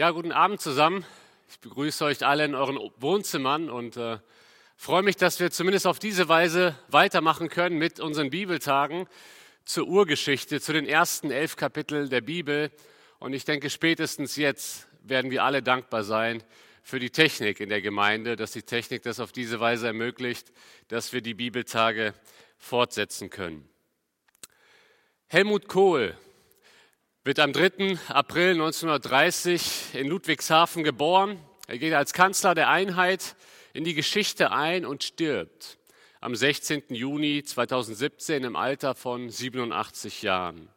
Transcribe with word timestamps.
Ja, 0.00 0.12
guten 0.12 0.32
Abend 0.32 0.62
zusammen. 0.62 1.04
Ich 1.50 1.60
begrüße 1.60 2.06
euch 2.06 2.24
alle 2.24 2.46
in 2.46 2.54
euren 2.54 2.78
Wohnzimmern 2.96 3.68
und 3.68 3.98
äh, 3.98 4.16
freue 4.74 5.02
mich, 5.02 5.16
dass 5.16 5.40
wir 5.40 5.50
zumindest 5.50 5.86
auf 5.86 5.98
diese 5.98 6.26
Weise 6.26 6.74
weitermachen 6.88 7.50
können 7.50 7.76
mit 7.76 8.00
unseren 8.00 8.30
Bibeltagen 8.30 9.06
zur 9.66 9.86
Urgeschichte, 9.88 10.58
zu 10.58 10.72
den 10.72 10.86
ersten 10.86 11.30
elf 11.30 11.56
Kapiteln 11.56 12.08
der 12.08 12.22
Bibel. 12.22 12.70
Und 13.18 13.34
ich 13.34 13.44
denke, 13.44 13.68
spätestens 13.68 14.36
jetzt 14.36 14.88
werden 15.02 15.30
wir 15.30 15.44
alle 15.44 15.62
dankbar 15.62 16.02
sein 16.02 16.42
für 16.82 16.98
die 16.98 17.10
Technik 17.10 17.60
in 17.60 17.68
der 17.68 17.82
Gemeinde, 17.82 18.36
dass 18.36 18.52
die 18.52 18.62
Technik 18.62 19.02
das 19.02 19.20
auf 19.20 19.32
diese 19.32 19.60
Weise 19.60 19.88
ermöglicht, 19.88 20.50
dass 20.88 21.12
wir 21.12 21.20
die 21.20 21.34
Bibeltage 21.34 22.14
fortsetzen 22.56 23.28
können. 23.28 23.68
Helmut 25.26 25.68
Kohl 25.68 26.16
wird 27.22 27.38
am 27.38 27.52
3. 27.52 27.98
April 28.08 28.52
1930 28.52 29.94
in 29.94 30.06
Ludwigshafen 30.06 30.82
geboren. 30.82 31.38
Er 31.66 31.76
geht 31.76 31.92
als 31.92 32.14
Kanzler 32.14 32.54
der 32.54 32.70
Einheit 32.70 33.36
in 33.74 33.84
die 33.84 33.92
Geschichte 33.92 34.52
ein 34.52 34.86
und 34.86 35.04
stirbt 35.04 35.76
am 36.22 36.34
16. 36.34 36.84
Juni 36.88 37.42
2017 37.42 38.44
im 38.44 38.56
Alter 38.56 38.94
von 38.94 39.28
87 39.28 40.22
Jahren. 40.22 40.70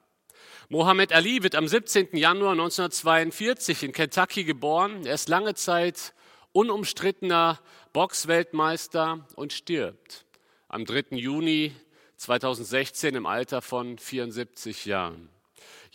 Mohammed 0.68 1.14
Ali 1.14 1.44
wird 1.44 1.56
am 1.56 1.66
17. 1.66 2.10
Januar 2.18 2.52
1942 2.52 3.84
in 3.84 3.94
Kentucky 3.94 4.44
geboren. 4.44 5.06
Er 5.06 5.14
ist 5.14 5.30
lange 5.30 5.56
Zeit 5.56 6.14
unumstrittener 6.52 7.58
Boxweltmeister 7.94 9.26
und 9.36 9.54
stirbt 9.54 10.26
am 10.68 10.84
3. 10.84 11.16
Juni 11.16 11.74
2016 12.18 13.16
im 13.16 13.26
Alter 13.26 13.62
von 13.62 13.98
74 13.98 14.86
Jahren. 14.86 15.33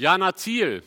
Jana 0.01 0.31
Thiel 0.31 0.85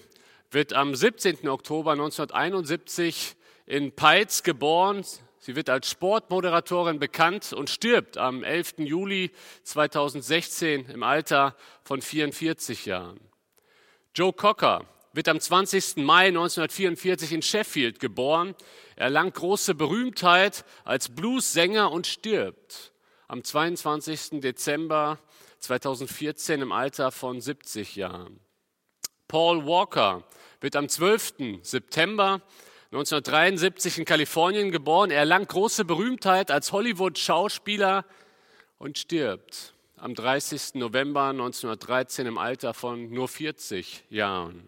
wird 0.52 0.72
am 0.72 0.96
17. 0.96 1.50
Oktober 1.50 1.92
1971 1.92 3.36
in 3.66 3.92
Peitz 3.92 4.42
geboren. 4.42 5.04
Sie 5.38 5.58
wird 5.58 5.70
als 5.70 5.90
Sportmoderatorin 5.90 6.98
bekannt 6.98 7.52
und 7.52 7.70
stirbt 7.70 8.18
am 8.18 8.42
11. 8.42 8.76
Juli 8.78 9.32
2016 9.64 10.86
im 10.86 11.04
Alter 11.04 11.58
von 11.84 12.02
44 12.02 12.86
Jahren. 12.86 13.20
Joe 14.16 14.32
Cocker 14.32 14.86
wird 15.12 15.28
am 15.28 15.42
20. 15.42 15.98
Mai 15.98 16.28
1944 16.28 17.34
in 17.34 17.42
Sheffield 17.42 18.00
geboren. 18.00 18.56
Er 18.96 19.08
erlangt 19.08 19.36
große 19.36 19.76
Berühmtheit 19.76 20.64
als 20.86 21.10
Blues-Sänger 21.10 21.92
und 21.92 22.08
stirbt 22.08 22.94
am 23.28 23.44
22. 23.44 24.40
Dezember 24.40 25.20
2014 25.60 26.62
im 26.62 26.72
Alter 26.72 27.12
von 27.12 27.42
70 27.42 27.98
Jahren. 27.98 28.40
Paul 29.32 29.66
Walker 29.66 30.26
wird 30.60 30.76
am 30.76 30.90
12. 30.90 31.62
September 31.62 32.42
1973 32.92 34.00
in 34.00 34.04
Kalifornien 34.04 34.72
geboren. 34.72 35.10
Er 35.10 35.20
erlangt 35.20 35.48
große 35.48 35.86
Berühmtheit 35.86 36.52
als 36.52 36.74
Hollywood-Schauspieler 36.74 38.04
und 38.78 38.98
stirbt 38.98 39.74
am 39.96 40.16
30. 40.16 40.74
November 40.74 41.28
1913 41.28 42.28
im 42.28 42.38
Alter 42.38 42.74
von 42.74 43.10
nur 43.10 43.30
40 43.30 44.04
Jahren. 44.10 44.68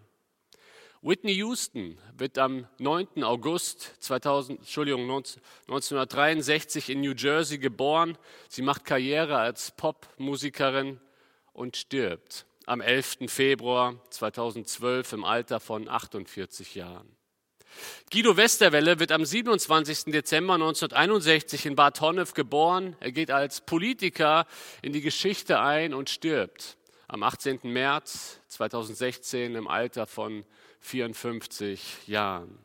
Whitney 1.02 1.34
Houston 1.34 1.98
wird 2.16 2.38
am 2.38 2.66
9. 2.78 3.22
August 3.22 4.02
2000, 4.02 4.60
Entschuldigung, 4.60 5.02
1963 5.02 6.88
in 6.88 7.02
New 7.02 7.12
Jersey 7.12 7.58
geboren. 7.58 8.16
Sie 8.48 8.62
macht 8.62 8.86
Karriere 8.86 9.36
als 9.36 9.72
Popmusikerin 9.72 11.00
und 11.52 11.76
stirbt 11.76 12.46
am 12.66 12.80
11. 12.80 13.18
Februar 13.28 13.94
2012 14.10 15.12
im 15.14 15.24
Alter 15.24 15.60
von 15.60 15.88
48 15.88 16.74
Jahren. 16.74 17.16
Guido 18.10 18.36
Westerwelle 18.36 19.00
wird 19.00 19.12
am 19.12 19.24
27. 19.24 20.12
Dezember 20.12 20.54
1961 20.54 21.66
in 21.66 21.74
Bad 21.74 22.00
Honnef 22.00 22.34
geboren. 22.34 22.96
Er 23.00 23.12
geht 23.12 23.30
als 23.30 23.60
Politiker 23.60 24.46
in 24.82 24.92
die 24.92 25.00
Geschichte 25.00 25.60
ein 25.60 25.94
und 25.94 26.10
stirbt 26.10 26.76
am 27.08 27.22
18. 27.22 27.60
März 27.64 28.40
2016 28.48 29.54
im 29.54 29.68
Alter 29.68 30.06
von 30.06 30.44
54 30.80 32.06
Jahren. 32.06 32.58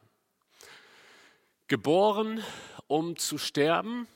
Geboren, 1.67 2.43
um 2.87 3.15
zu 3.15 3.37
sterben? 3.37 4.07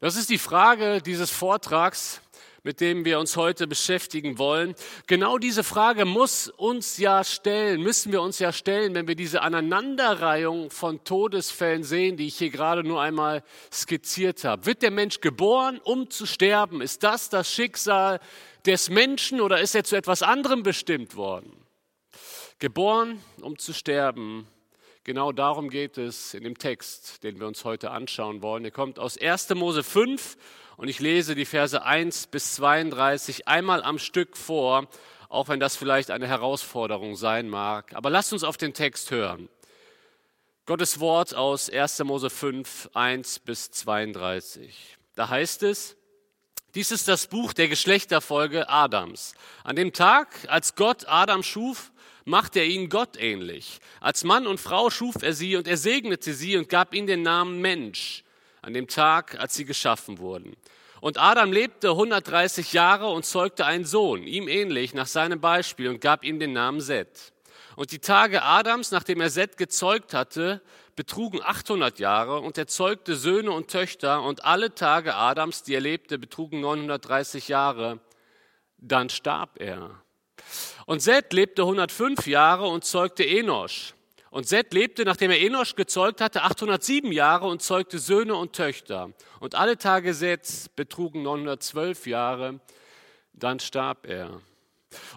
Das 0.00 0.16
ist 0.16 0.28
die 0.28 0.38
Frage 0.38 1.00
dieses 1.00 1.30
Vortrags 1.30 2.20
mit 2.64 2.80
dem 2.80 3.04
wir 3.04 3.20
uns 3.20 3.36
heute 3.36 3.66
beschäftigen 3.66 4.38
wollen. 4.38 4.74
Genau 5.06 5.36
diese 5.36 5.62
Frage 5.62 6.06
muss 6.06 6.48
uns 6.48 6.96
ja 6.96 7.22
stellen, 7.22 7.82
müssen 7.82 8.10
wir 8.10 8.22
uns 8.22 8.38
ja 8.38 8.52
stellen, 8.52 8.94
wenn 8.94 9.06
wir 9.06 9.14
diese 9.14 9.42
Aneinanderreihung 9.42 10.70
von 10.70 11.04
Todesfällen 11.04 11.84
sehen, 11.84 12.16
die 12.16 12.26
ich 12.26 12.36
hier 12.36 12.50
gerade 12.50 12.82
nur 12.82 13.02
einmal 13.02 13.44
skizziert 13.70 14.44
habe. 14.44 14.64
Wird 14.64 14.82
der 14.82 14.90
Mensch 14.90 15.20
geboren, 15.20 15.78
um 15.84 16.08
zu 16.08 16.24
sterben? 16.24 16.80
Ist 16.80 17.02
das 17.02 17.28
das 17.28 17.52
Schicksal 17.52 18.18
des 18.64 18.88
Menschen 18.88 19.42
oder 19.42 19.60
ist 19.60 19.74
er 19.74 19.84
zu 19.84 19.94
etwas 19.94 20.22
anderem 20.22 20.62
bestimmt 20.62 21.16
worden? 21.16 21.52
Geboren, 22.60 23.22
um 23.42 23.58
zu 23.58 23.74
sterben. 23.74 24.48
Genau 25.02 25.32
darum 25.32 25.68
geht 25.68 25.98
es 25.98 26.32
in 26.32 26.44
dem 26.44 26.56
Text, 26.56 27.24
den 27.24 27.38
wir 27.38 27.46
uns 27.46 27.66
heute 27.66 27.90
anschauen 27.90 28.40
wollen. 28.40 28.64
Er 28.64 28.70
kommt 28.70 28.98
aus 28.98 29.18
1. 29.18 29.50
Mose 29.50 29.82
5 29.82 30.38
und 30.76 30.88
ich 30.88 31.00
lese 31.00 31.34
die 31.34 31.44
Verse 31.44 31.82
1 31.82 32.28
bis 32.28 32.54
32 32.54 33.46
einmal 33.46 33.82
am 33.82 33.98
Stück 33.98 34.36
vor, 34.36 34.88
auch 35.28 35.48
wenn 35.48 35.60
das 35.60 35.76
vielleicht 35.76 36.10
eine 36.10 36.28
Herausforderung 36.28 37.16
sein 37.16 37.48
mag. 37.48 37.94
Aber 37.94 38.10
lasst 38.10 38.32
uns 38.32 38.44
auf 38.44 38.56
den 38.56 38.74
Text 38.74 39.10
hören. 39.10 39.48
Gottes 40.66 40.98
Wort 41.00 41.34
aus 41.34 41.68
1. 41.68 42.00
Mose 42.04 42.30
5, 42.30 42.90
1 42.94 43.40
bis 43.40 43.70
32. 43.70 44.96
Da 45.14 45.28
heißt 45.28 45.62
es, 45.62 45.96
dies 46.74 46.90
ist 46.90 47.06
das 47.06 47.26
Buch 47.28 47.52
der 47.52 47.68
Geschlechterfolge 47.68 48.68
Adams. 48.68 49.34
An 49.62 49.76
dem 49.76 49.92
Tag, 49.92 50.28
als 50.48 50.74
Gott 50.74 51.06
Adam 51.06 51.42
schuf, 51.42 51.92
machte 52.24 52.60
er 52.60 52.66
ihn 52.66 52.88
Gott 52.88 53.16
ähnlich. 53.16 53.78
Als 54.00 54.24
Mann 54.24 54.46
und 54.46 54.58
Frau 54.58 54.90
schuf 54.90 55.22
er 55.22 55.34
sie 55.34 55.56
und 55.56 55.68
er 55.68 55.76
segnete 55.76 56.32
sie 56.32 56.56
und 56.56 56.68
gab 56.68 56.94
ihnen 56.94 57.06
den 57.06 57.22
Namen 57.22 57.60
Mensch 57.60 58.23
an 58.64 58.74
dem 58.74 58.88
Tag, 58.88 59.38
als 59.38 59.54
sie 59.54 59.64
geschaffen 59.64 60.18
wurden. 60.18 60.56
Und 61.00 61.18
Adam 61.18 61.52
lebte 61.52 61.90
130 61.90 62.72
Jahre 62.72 63.08
und 63.08 63.26
zeugte 63.26 63.66
einen 63.66 63.84
Sohn, 63.84 64.22
ihm 64.22 64.48
ähnlich, 64.48 64.94
nach 64.94 65.06
seinem 65.06 65.40
Beispiel, 65.40 65.88
und 65.88 66.00
gab 66.00 66.24
ihm 66.24 66.38
den 66.38 66.54
Namen 66.54 66.80
Seth. 66.80 67.32
Und 67.76 67.92
die 67.92 67.98
Tage 67.98 68.42
Adams, 68.42 68.90
nachdem 68.90 69.20
er 69.20 69.28
Seth 69.28 69.56
gezeugt 69.56 70.14
hatte, 70.14 70.62
betrugen 70.96 71.40
800 71.42 71.98
Jahre 71.98 72.40
und 72.40 72.56
er 72.56 72.68
zeugte 72.68 73.16
Söhne 73.16 73.50
und 73.50 73.68
Töchter 73.68 74.22
und 74.22 74.44
alle 74.44 74.74
Tage 74.74 75.14
Adams, 75.14 75.62
die 75.62 75.74
er 75.74 75.80
lebte, 75.80 76.18
betrugen 76.18 76.60
930 76.60 77.48
Jahre. 77.48 77.98
Dann 78.78 79.08
starb 79.10 79.60
er. 79.60 79.90
Und 80.86 81.00
Seth 81.00 81.32
lebte 81.32 81.62
105 81.62 82.26
Jahre 82.26 82.66
und 82.66 82.84
zeugte 82.84 83.26
Enosch. 83.26 83.94
Und 84.34 84.48
Seth 84.48 84.74
lebte, 84.74 85.04
nachdem 85.04 85.30
er 85.30 85.40
Enosch 85.40 85.76
gezeugt 85.76 86.20
hatte, 86.20 86.42
807 86.42 87.12
Jahre 87.12 87.46
und 87.46 87.62
zeugte 87.62 88.00
Söhne 88.00 88.34
und 88.34 88.52
Töchter. 88.52 89.12
Und 89.38 89.54
alle 89.54 89.78
Tage 89.78 90.12
Seths 90.12 90.68
betrugen 90.68 91.22
912 91.22 92.08
Jahre, 92.08 92.58
dann 93.32 93.60
starb 93.60 94.08
er. 94.08 94.40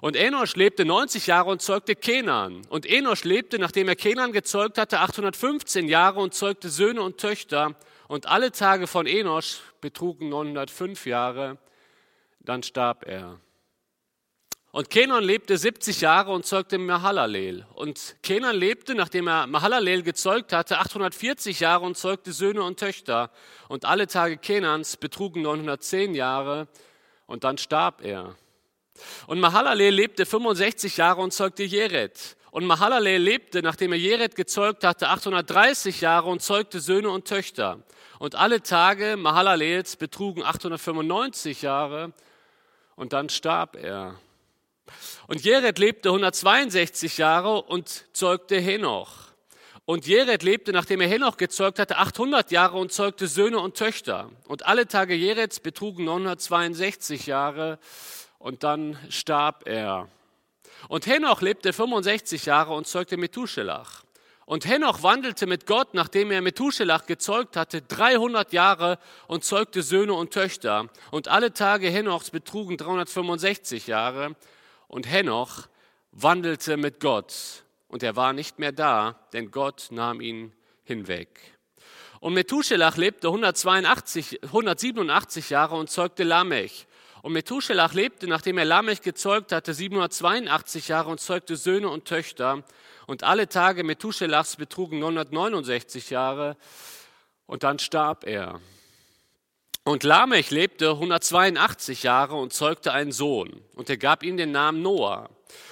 Und 0.01 0.15
Enosch 0.15 0.55
lebte 0.55 0.85
90 0.85 1.25
Jahre 1.25 1.49
und 1.49 1.63
zeugte 1.63 1.95
Kenan. 1.95 2.61
Und 2.69 2.85
Enosch 2.85 3.23
lebte, 3.23 3.57
nachdem 3.57 3.87
er 3.87 3.95
Kenan 3.95 4.33
gezeugt 4.33 4.77
hatte, 4.77 4.99
815 4.99 5.87
Jahre 5.87 6.19
und 6.19 6.35
zeugte 6.35 6.69
Söhne 6.69 7.01
und 7.01 7.17
Töchter. 7.17 7.75
Und 8.07 8.27
alle 8.27 8.51
Tage 8.51 8.85
von 8.85 9.07
Enosch 9.07 9.61
betrugen 9.81 10.29
905 10.29 11.07
Jahre, 11.07 11.57
dann 12.39 12.61
starb 12.61 13.07
er. 13.07 13.39
Und 14.71 14.89
Kenan 14.89 15.23
lebte 15.23 15.57
70 15.57 16.01
Jahre 16.01 16.31
und 16.31 16.45
zeugte 16.45 16.77
Mahalalel. 16.77 17.65
Und 17.73 18.17
Kenan 18.21 18.55
lebte, 18.55 18.95
nachdem 18.95 19.27
er 19.27 19.47
Mahalalel 19.47 20.03
gezeugt 20.03 20.53
hatte, 20.53 20.77
840 20.79 21.61
Jahre 21.61 21.85
und 21.85 21.97
zeugte 21.97 22.33
Söhne 22.33 22.61
und 22.63 22.79
Töchter. 22.79 23.31
Und 23.69 23.85
alle 23.85 24.07
Tage 24.07 24.37
Kenans 24.37 24.97
betrugen 24.97 25.41
910 25.41 26.13
Jahre 26.13 26.67
und 27.25 27.43
dann 27.43 27.57
starb 27.57 28.03
er. 28.03 28.35
Und 29.27 29.39
Mahalalel 29.39 29.93
lebte 29.93 30.25
65 30.25 30.97
Jahre 30.97 31.21
und 31.21 31.31
zeugte 31.31 31.63
Jered. 31.63 32.35
Und 32.51 32.65
Mahalalel 32.65 33.21
lebte, 33.21 33.61
nachdem 33.61 33.93
er 33.93 33.99
Jered 33.99 34.35
gezeugt 34.35 34.83
hatte, 34.83 35.09
830 35.09 36.01
Jahre 36.01 36.29
und 36.29 36.41
zeugte 36.41 36.79
Söhne 36.79 37.09
und 37.09 37.27
Töchter. 37.27 37.83
Und 38.19 38.35
alle 38.35 38.61
Tage 38.61 39.15
Mahalalels 39.15 39.95
betrugen 39.95 40.43
895 40.43 41.61
Jahre 41.61 42.13
und 42.95 43.13
dann 43.13 43.29
starb 43.29 43.75
er. 43.75 44.15
Und 45.27 45.43
Jered 45.43 45.79
lebte 45.79 46.09
162 46.09 47.17
Jahre 47.17 47.61
und 47.63 48.05
zeugte 48.13 48.59
Henoch. 48.59 49.27
Und 49.85 50.05
Jered 50.05 50.43
lebte, 50.43 50.73
nachdem 50.73 50.99
er 50.99 51.07
Henoch 51.07 51.37
gezeugt 51.37 51.79
hatte, 51.79 51.97
800 51.97 52.51
Jahre 52.51 52.77
und 52.77 52.91
zeugte 52.91 53.27
Söhne 53.27 53.59
und 53.59 53.77
Töchter. 53.77 54.29
Und 54.47 54.65
alle 54.65 54.87
Tage 54.87 55.15
Jereds 55.15 55.61
betrugen 55.61 56.03
962 56.03 57.25
Jahre 57.25 57.79
und 58.37 58.63
dann 58.63 58.97
starb 59.09 59.67
er. 59.67 60.09
Und 60.89 61.07
Henoch 61.07 61.41
lebte 61.41 61.73
65 61.73 62.45
Jahre 62.45 62.73
und 62.73 62.85
zeugte 62.85 63.17
Methuselach. 63.17 64.03
Und 64.45 64.65
Henoch 64.65 65.03
wandelte 65.03 65.45
mit 65.45 65.65
Gott, 65.65 65.93
nachdem 65.93 66.31
er 66.31 66.41
Methuselach 66.41 67.05
gezeugt 67.05 67.57
hatte, 67.57 67.81
300 67.81 68.53
Jahre 68.53 68.97
und 69.27 69.43
zeugte 69.43 69.83
Söhne 69.83 70.13
und 70.13 70.33
Töchter. 70.33 70.87
Und 71.11 71.27
alle 71.27 71.51
Tage 71.51 71.89
Henochs 71.89 72.29
betrugen 72.29 72.77
365 72.77 73.87
Jahre. 73.87 74.35
Und 74.87 75.09
Henoch 75.09 75.67
wandelte 76.11 76.77
mit 76.77 76.99
Gott. 76.99 77.63
Und 77.87 78.03
er 78.03 78.15
war 78.15 78.33
nicht 78.33 78.59
mehr 78.59 78.71
da, 78.71 79.19
denn 79.33 79.51
Gott 79.51 79.87
nahm 79.91 80.21
ihn 80.21 80.53
hinweg. 80.83 81.57
Und 82.19 82.33
Methuselach 82.33 82.97
lebte 82.97 83.27
182, 83.27 84.43
187 84.43 85.49
Jahre 85.49 85.75
und 85.75 85.89
zeugte 85.89 86.23
Lamech. 86.23 86.87
Und 87.21 87.33
Methuselach 87.33 87.93
lebte, 87.93 88.27
nachdem 88.27 88.57
er 88.57 88.65
Lamech 88.65 89.01
gezeugt 89.01 89.51
hatte, 89.51 89.73
782 89.73 90.87
Jahre 90.87 91.09
und 91.09 91.19
zeugte 91.19 91.55
Söhne 91.55 91.89
und 91.89 92.05
Töchter. 92.05 92.63
Und 93.05 93.23
alle 93.23 93.47
Tage 93.47 93.83
Methuselachs 93.83 94.55
betrugen 94.55 94.99
969 94.99 96.09
Jahre 96.09 96.57
und 97.45 97.63
dann 97.63 97.79
starb 97.79 98.25
er. 98.25 98.59
Und 99.87 100.03
Lamech 100.03 100.51
lebte 100.51 100.89
182 100.89 102.03
Jahre 102.03 102.35
und 102.35 102.51
zeugte 102.51 102.91
einen 102.91 103.13
Sohn. 103.13 103.61
Und 103.73 103.89
er 103.89 103.95
gab 103.95 104.21
ihm 104.21 104.35
den 104.35 104.51
Namen 104.51 104.81
Noah. 104.81 105.29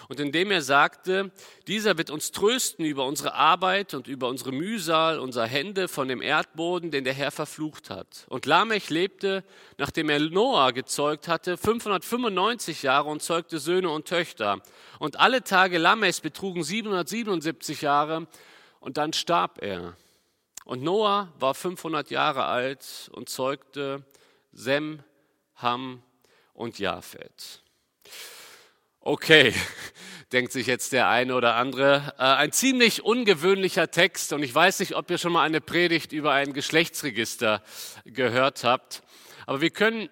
Und 0.08 0.22
indem 0.22 0.52
er 0.52 0.62
sagte, 0.62 1.32
dieser 1.68 1.98
wird 1.98 2.12
uns 2.12 2.32
trösten 2.32 2.86
über 2.86 3.06
unsere 3.06 3.34
Arbeit 3.34 3.94
und 3.94 4.08
über 4.08 4.30
unsere 4.30 4.54
Mühsal 4.54 5.20
unserer 5.20 5.48
Hände 5.48 5.90
von 5.90 6.08
dem 6.08 6.22
Erdboden, 6.22 6.92
den 6.92 7.04
der 7.04 7.14
Herr 7.14 7.30
verflucht 7.30 7.90
hat. 7.90 8.26
Und 8.30 8.46
Lamech 8.46 8.90
lebte, 8.90 9.44
nachdem 9.78 10.08
er 10.08 10.22
Noah 10.22 10.72
gezeugt 10.72 11.28
hatte, 11.28 11.58
595 11.58 12.84
Jahre 12.84 13.10
und 13.10 13.22
zeugte 13.22 13.60
Söhne 13.60 13.90
und 13.90 14.08
Töchter. 14.08 14.62
Und 14.98 15.20
alle 15.20 15.44
Tage 15.44 15.78
Lamechs 15.78 16.22
betrugen 16.22 16.64
777 16.64 17.82
Jahre 17.82 18.28
und 18.80 18.96
dann 18.96 19.12
starb 19.12 19.62
er. 19.62 19.98
Und 20.66 20.82
Noah 20.82 21.32
war 21.40 21.54
500 21.54 22.10
Jahre 22.10 22.46
alt 22.46 23.10
und 23.14 23.30
zeugte 23.30 24.04
Sem, 24.52 25.04
Ham 25.58 26.02
und 26.54 26.80
Japhet. 26.80 27.62
Okay, 29.00 29.54
denkt 30.32 30.52
sich 30.52 30.66
jetzt 30.66 30.92
der 30.92 31.08
eine 31.08 31.36
oder 31.36 31.56
andere. 31.56 32.16
Äh, 32.18 32.24
ein 32.24 32.52
ziemlich 32.52 33.04
ungewöhnlicher 33.04 33.92
Text 33.92 34.34
und 34.34 34.42
ich 34.42 34.56
weiß 34.56 34.80
nicht, 34.80 34.96
ob 34.96 35.12
ihr 35.12 35.20
schon 35.20 35.34
mal 35.34 35.44
eine 35.44 35.62
Predigt 35.62 36.12
über 36.12 36.32
ein 36.32 36.52
Geschlechtsregister 36.52 37.62
gehört 38.06 38.64
habt. 38.64 39.04
Aber 39.46 39.62
wir 39.62 39.70
können 39.70 40.10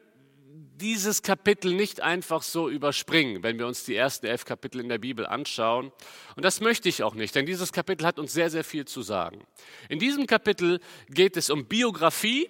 dieses 0.83 1.21
Kapitel 1.21 1.73
nicht 1.73 2.01
einfach 2.01 2.43
so 2.43 2.69
überspringen, 2.69 3.41
wenn 3.41 3.57
wir 3.57 3.67
uns 3.67 3.85
die 3.85 3.95
ersten 3.95 4.25
elf 4.25 4.43
Kapitel 4.43 4.81
in 4.81 4.89
der 4.89 4.97
Bibel 4.97 5.25
anschauen. 5.25 5.93
Und 6.35 6.43
das 6.43 6.59
möchte 6.59 6.89
ich 6.89 7.03
auch 7.03 7.15
nicht, 7.15 7.33
denn 7.35 7.45
dieses 7.45 7.71
Kapitel 7.71 8.05
hat 8.05 8.19
uns 8.19 8.33
sehr, 8.33 8.49
sehr 8.49 8.65
viel 8.65 8.83
zu 8.83 9.01
sagen. 9.01 9.45
In 9.87 9.97
diesem 9.97 10.27
Kapitel 10.27 10.81
geht 11.07 11.37
es 11.37 11.49
um 11.49 11.65
Biografie, 11.65 12.49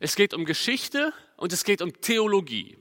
es 0.00 0.16
geht 0.16 0.34
um 0.34 0.44
Geschichte 0.44 1.12
und 1.36 1.52
es 1.52 1.62
geht 1.62 1.80
um 1.80 1.92
Theologie. 2.00 2.76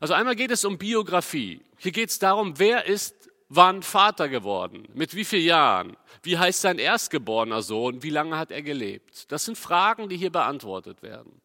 Also 0.00 0.14
einmal 0.14 0.34
geht 0.34 0.50
es 0.50 0.64
um 0.64 0.76
Biografie. 0.76 1.60
Hier 1.78 1.92
geht 1.92 2.10
es 2.10 2.18
darum, 2.18 2.58
wer 2.58 2.86
ist 2.86 3.14
wann 3.48 3.84
Vater 3.84 4.28
geworden, 4.28 4.88
mit 4.92 5.14
wie 5.14 5.24
vielen 5.24 5.44
Jahren, 5.44 5.96
wie 6.24 6.36
heißt 6.36 6.62
sein 6.62 6.80
erstgeborener 6.80 7.62
Sohn, 7.62 8.02
wie 8.02 8.10
lange 8.10 8.36
hat 8.36 8.50
er 8.50 8.62
gelebt. 8.62 9.30
Das 9.30 9.44
sind 9.44 9.56
Fragen, 9.56 10.08
die 10.08 10.16
hier 10.16 10.32
beantwortet 10.32 11.00
werden. 11.02 11.40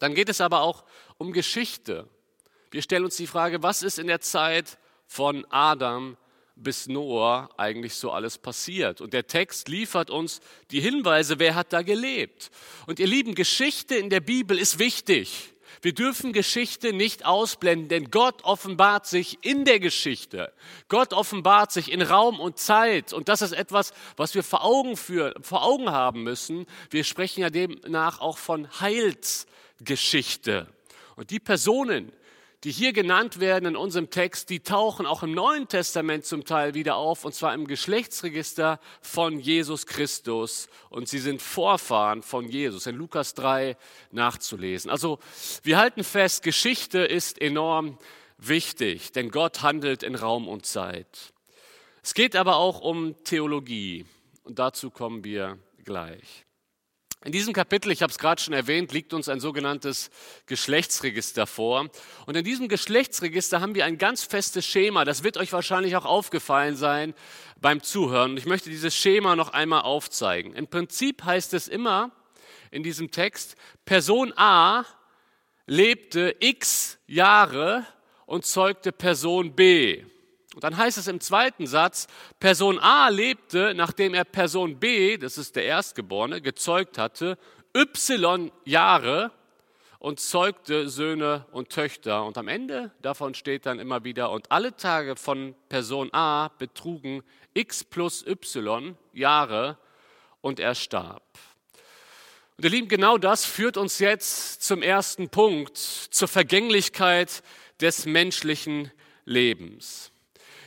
Dann 0.00 0.14
geht 0.14 0.28
es 0.28 0.40
aber 0.40 0.62
auch 0.62 0.84
um 1.18 1.32
Geschichte. 1.32 2.08
Wir 2.72 2.82
stellen 2.82 3.04
uns 3.04 3.16
die 3.16 3.28
Frage, 3.28 3.62
was 3.62 3.82
ist 3.82 3.98
in 3.98 4.08
der 4.08 4.20
Zeit 4.20 4.78
von 5.06 5.46
Adam 5.50 6.16
bis 6.56 6.88
Noah 6.88 7.48
eigentlich 7.56 7.94
so 7.94 8.10
alles 8.10 8.38
passiert. 8.38 9.00
Und 9.00 9.12
der 9.12 9.26
Text 9.26 9.68
liefert 9.68 10.10
uns 10.10 10.40
die 10.70 10.80
Hinweise, 10.80 11.38
wer 11.38 11.54
hat 11.54 11.72
da 11.72 11.82
gelebt. 11.82 12.50
Und 12.86 12.98
ihr 12.98 13.06
Lieben, 13.06 13.34
Geschichte 13.34 13.94
in 13.94 14.10
der 14.10 14.20
Bibel 14.20 14.58
ist 14.58 14.78
wichtig. 14.78 15.54
Wir 15.82 15.94
dürfen 15.94 16.32
Geschichte 16.32 16.92
nicht 16.92 17.24
ausblenden, 17.24 17.88
denn 17.88 18.10
Gott 18.10 18.44
offenbart 18.44 19.06
sich 19.06 19.38
in 19.42 19.64
der 19.64 19.80
Geschichte. 19.80 20.52
Gott 20.88 21.12
offenbart 21.14 21.72
sich 21.72 21.90
in 21.90 22.02
Raum 22.02 22.38
und 22.38 22.58
Zeit. 22.58 23.12
Und 23.12 23.28
das 23.28 23.40
ist 23.40 23.52
etwas, 23.52 23.92
was 24.16 24.34
wir 24.34 24.42
vor 24.42 24.62
Augen, 24.62 24.96
für, 24.96 25.34
vor 25.40 25.64
Augen 25.64 25.90
haben 25.90 26.22
müssen. 26.22 26.66
Wir 26.90 27.04
sprechen 27.04 27.40
ja 27.40 27.50
demnach 27.50 28.20
auch 28.20 28.36
von 28.36 28.68
Heilsgeschichte. 29.80 30.66
Und 31.16 31.30
die 31.30 31.40
Personen, 31.40 32.12
die 32.64 32.70
hier 32.70 32.92
genannt 32.92 33.40
werden 33.40 33.70
in 33.70 33.76
unserem 33.76 34.10
Text, 34.10 34.50
die 34.50 34.60
tauchen 34.60 35.06
auch 35.06 35.22
im 35.22 35.32
Neuen 35.32 35.66
Testament 35.68 36.26
zum 36.26 36.44
Teil 36.44 36.74
wieder 36.74 36.96
auf, 36.96 37.24
und 37.24 37.34
zwar 37.34 37.54
im 37.54 37.66
Geschlechtsregister 37.66 38.80
von 39.00 39.40
Jesus 39.40 39.86
Christus. 39.86 40.68
Und 40.90 41.08
sie 41.08 41.18
sind 41.18 41.40
Vorfahren 41.40 42.22
von 42.22 42.46
Jesus, 42.46 42.86
in 42.86 42.96
Lukas 42.96 43.34
3 43.34 43.76
nachzulesen. 44.12 44.90
Also 44.90 45.18
wir 45.62 45.78
halten 45.78 46.04
fest, 46.04 46.42
Geschichte 46.42 46.98
ist 46.98 47.40
enorm 47.40 47.98
wichtig, 48.36 49.12
denn 49.12 49.30
Gott 49.30 49.62
handelt 49.62 50.02
in 50.02 50.14
Raum 50.14 50.48
und 50.48 50.66
Zeit. 50.66 51.32
Es 52.02 52.14
geht 52.14 52.36
aber 52.36 52.56
auch 52.56 52.80
um 52.80 53.14
Theologie, 53.24 54.06
und 54.42 54.58
dazu 54.58 54.90
kommen 54.90 55.22
wir 55.24 55.58
gleich. 55.84 56.44
In 57.22 57.32
diesem 57.32 57.52
Kapitel, 57.52 57.92
ich 57.92 58.00
habe 58.00 58.10
es 58.10 58.18
gerade 58.18 58.40
schon 58.40 58.54
erwähnt, 58.54 58.92
liegt 58.92 59.12
uns 59.12 59.28
ein 59.28 59.40
sogenanntes 59.40 60.10
Geschlechtsregister 60.46 61.46
vor. 61.46 61.90
Und 62.24 62.34
in 62.34 62.44
diesem 62.44 62.66
Geschlechtsregister 62.66 63.60
haben 63.60 63.74
wir 63.74 63.84
ein 63.84 63.98
ganz 63.98 64.22
festes 64.24 64.64
Schema. 64.64 65.04
Das 65.04 65.22
wird 65.22 65.36
euch 65.36 65.52
wahrscheinlich 65.52 65.96
auch 65.96 66.06
aufgefallen 66.06 66.76
sein 66.76 67.12
beim 67.60 67.82
Zuhören. 67.82 68.30
Und 68.30 68.36
ich 68.38 68.46
möchte 68.46 68.70
dieses 68.70 68.96
Schema 68.96 69.36
noch 69.36 69.50
einmal 69.50 69.82
aufzeigen. 69.82 70.54
Im 70.54 70.66
Prinzip 70.66 71.22
heißt 71.22 71.52
es 71.52 71.68
immer 71.68 72.10
in 72.70 72.82
diesem 72.82 73.10
Text, 73.10 73.54
Person 73.84 74.32
A 74.36 74.86
lebte 75.66 76.36
x 76.40 76.98
Jahre 77.06 77.84
und 78.24 78.46
zeugte 78.46 78.92
Person 78.92 79.54
B. 79.54 80.04
Und 80.54 80.64
dann 80.64 80.76
heißt 80.76 80.98
es 80.98 81.06
im 81.06 81.20
zweiten 81.20 81.66
Satz, 81.66 82.08
Person 82.40 82.78
A 82.78 83.08
lebte, 83.08 83.72
nachdem 83.74 84.14
er 84.14 84.24
Person 84.24 84.78
B, 84.78 85.16
das 85.16 85.38
ist 85.38 85.54
der 85.54 85.64
Erstgeborene, 85.64 86.40
gezeugt 86.40 86.98
hatte, 86.98 87.38
y 87.76 88.50
Jahre 88.64 89.30
und 90.00 90.18
zeugte 90.18 90.88
Söhne 90.88 91.46
und 91.52 91.70
Töchter. 91.70 92.24
Und 92.24 92.36
am 92.36 92.48
Ende 92.48 92.90
davon 93.00 93.34
steht 93.34 93.66
dann 93.66 93.78
immer 93.78 94.02
wieder, 94.02 94.32
und 94.32 94.50
alle 94.50 94.74
Tage 94.76 95.14
von 95.14 95.54
Person 95.68 96.12
A 96.12 96.48
betrugen 96.58 97.22
x 97.54 97.84
plus 97.84 98.26
y 98.26 98.96
Jahre 99.12 99.78
und 100.40 100.58
er 100.58 100.74
starb. 100.74 101.22
Und 102.56 102.64
ihr 102.64 102.70
Lieben, 102.70 102.88
genau 102.88 103.18
das 103.18 103.44
führt 103.44 103.76
uns 103.76 104.00
jetzt 104.00 104.62
zum 104.62 104.82
ersten 104.82 105.28
Punkt, 105.28 105.76
zur 105.78 106.28
Vergänglichkeit 106.28 107.42
des 107.80 108.04
menschlichen 108.04 108.90
Lebens. 109.24 110.10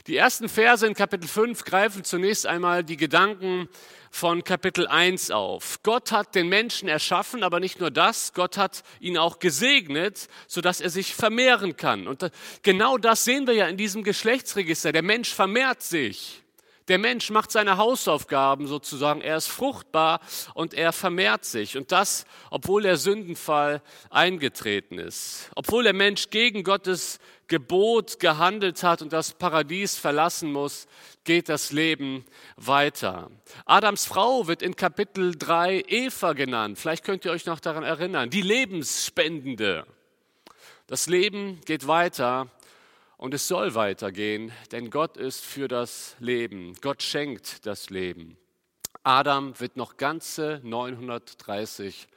Die 0.08 0.18
ersten 0.18 0.50
Verse 0.50 0.86
in 0.86 0.96
Kapitel 0.96 1.30
5 1.30 1.64
greifen 1.64 2.04
zunächst 2.04 2.46
einmal 2.46 2.84
die 2.84 2.98
Gedanken 2.98 3.70
von 4.12 4.44
Kapitel 4.44 4.86
1 4.86 5.32
auf. 5.32 5.80
Gott 5.82 6.12
hat 6.12 6.36
den 6.36 6.50
Menschen 6.50 6.90
erschaffen, 6.90 7.42
aber 7.42 7.62
nicht 7.62 7.80
nur 7.80 7.90
das, 7.90 8.34
Gott 8.34 8.58
hat 8.58 8.84
ihn 9.00 9.18
auch 9.18 9.40
gesegnet, 9.40 10.28
sodass 10.46 10.82
er 10.82 10.90
sich 10.90 11.16
vermehren 11.16 11.78
kann. 11.78 12.06
Und 12.10 12.30
genau 12.64 12.98
das 12.98 13.24
sehen 13.24 13.48
wir 13.48 13.54
ja 13.54 13.68
in 13.68 13.78
diesem 13.78 14.04
Geschlechtsregister. 14.04 14.92
Der 14.92 15.04
Mensch 15.04 15.34
vermehrt 15.34 15.82
sich. 15.82 16.43
Der 16.90 16.98
Mensch 16.98 17.30
macht 17.30 17.52
seine 17.52 17.78
Hausaufgaben 17.78 18.68
sozusagen, 18.68 19.22
er 19.22 19.38
ist 19.38 19.48
fruchtbar 19.48 20.20
und 20.54 20.74
er 20.74 20.92
vermehrt 20.92 21.46
sich. 21.46 21.78
Und 21.78 21.92
das, 21.92 22.26
obwohl 22.50 22.84
der 22.84 22.98
Sündenfall 22.98 23.82
eingetreten 24.10 25.00
ist. 25.00 25.50
Obwohl 25.56 25.84
der 25.84 25.94
Mensch 25.94 26.30
gegen 26.30 26.64
Gottes 26.64 27.20
Gebot 27.48 28.20
gehandelt 28.20 28.84
hat 28.84 29.02
und 29.02 29.14
das 29.14 29.34
Paradies 29.34 29.98
verlassen 29.98 30.52
muss, 30.52 30.88
geht 31.24 31.50
das 31.50 31.72
Leben 31.72 32.26
weiter. 32.58 33.30
Adams 33.66 34.06
Frau 34.06 34.48
wird 34.48 34.62
in 34.62 34.76
Kapitel 34.76 35.36
3 35.38 35.86
Eva 35.88 36.34
genannt. 36.34 36.80
Vielleicht 36.80 37.06
könnt 37.06 37.26
ihr 37.26 37.32
euch 37.32 37.46
noch 37.46 37.60
daran 37.60 37.84
erinnern. 37.84 38.30
Die 38.30 38.42
Lebensspendende. 38.42 39.86
Das 40.88 41.08
Leben 41.08 41.62
geht 41.66 41.88
weiter 41.88 42.50
und 43.24 43.34
es 43.34 43.48
soll 43.48 43.74
weitergehen, 43.74 44.52
denn 44.74 44.90
Gott 44.90 45.16
ist 45.16 45.46
für 45.46 45.70
das 45.70 46.18
Leben. 46.20 46.76
Gott 46.82 47.02
schenkt 47.02 47.66
das 47.66 47.90
Leben. 47.90 48.38
Adam 49.04 49.58
wird 49.62 49.78
noch 49.78 49.96
ganze 49.96 50.60
930 50.62 52.10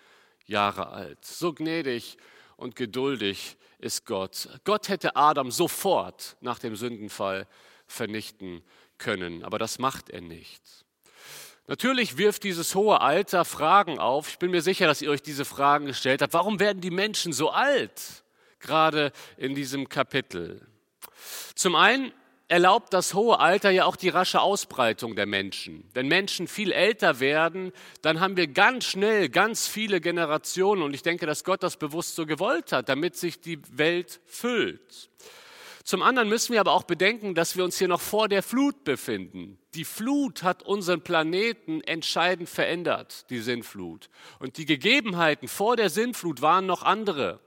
Jahre 0.46 0.88
alt. 0.88 1.25
So 1.25 1.52
gnädig 1.52 2.18
und 2.56 2.75
geduldig 2.75 3.56
ist 3.78 4.04
Gott. 4.04 4.48
Gott 4.64 4.88
hätte 4.88 5.14
Adam 5.14 5.52
sofort 5.52 6.36
nach 6.40 6.58
dem 6.58 6.75
Sündenfall 6.75 7.46
vernichten 7.86 8.64
können, 8.98 9.44
aber 9.44 9.60
das 9.60 9.78
macht 9.78 10.10
er 10.10 10.22
nicht. 10.22 10.60
Natürlich 11.68 12.18
wirft 12.18 12.42
dieses 12.42 12.75
hohe 12.75 13.00
Alter 13.00 13.44
Fragen 13.44 14.00
auf. 14.00 14.28
Ich 14.28 14.40
bin 14.40 14.50
mir 14.50 14.60
sicher, 14.60 14.88
dass 14.88 15.02
ihr 15.02 15.12
euch 15.12 15.22
diese 15.22 15.44
Fragen 15.44 15.86
gestellt 15.86 16.20
habt. 16.20 16.32
Warum 16.32 16.58
werden 16.58 16.80
die 16.80 16.90
Menschen 16.90 17.32
so 17.32 17.50
alt? 17.50 18.25
Gerade 18.58 19.12
in 19.36 19.54
diesem 19.54 19.88
Kapitel. 19.88 20.66
Zum 21.54 21.75
einen 21.75 22.12
erlaubt 22.49 22.92
das 22.92 23.14
hohe 23.14 23.40
Alter 23.40 23.71
ja 23.71 23.85
auch 23.85 23.97
die 23.97 24.09
rasche 24.09 24.40
Ausbreitung 24.40 25.16
der 25.16 25.26
Menschen. 25.26 25.88
Wenn 25.95 26.06
Menschen 26.06 26.47
viel 26.47 26.71
älter 26.71 27.18
werden, 27.18 27.73
dann 28.02 28.21
haben 28.21 28.37
wir 28.37 28.47
ganz 28.47 28.85
schnell 28.85 29.28
ganz 29.28 29.66
viele 29.66 30.00
Generationen 30.00 30.83
und 30.83 30.95
ich 30.95 31.02
denke, 31.02 31.26
dass 31.26 31.45
Gott 31.45 31.62
das 31.62 31.76
bewusst 31.76 32.14
so 32.14 32.26
gewollt 32.26 32.73
hat, 32.73 32.88
damit 32.88 33.16
sich 33.16 33.40
die 33.40 33.59
Welt 33.76 34.21
füllt. 34.26 35.11
Zum 35.83 36.02
anderen 36.02 36.28
müssen 36.28 36.52
wir 36.52 36.59
aber 36.59 36.73
auch 36.73 36.83
bedenken, 36.83 37.37
dass 37.37 37.56
wir 37.56 37.62
uns 37.62 37.78
hier 37.78 37.87
noch 37.87 38.00
vor 38.00 38.28
der 38.28 38.42
Flut 38.42 38.83
befinden. 38.83 39.56
Die 39.75 39.85
Flut 39.85 40.42
hat 40.42 40.64
unseren 40.64 41.02
Planeten 41.02 41.80
entscheidend 41.80 42.49
verändert, 42.49 43.30
die 43.30 43.38
Sinnflut. 43.38 44.11
Und 44.40 44.56
die 44.56 44.66
Gegebenheiten 44.66 45.47
vor 45.47 45.76
der 45.76 45.88
Sinnflut 45.88 46.42
waren 46.42 46.66
noch 46.66 46.83
andere. 46.83 47.38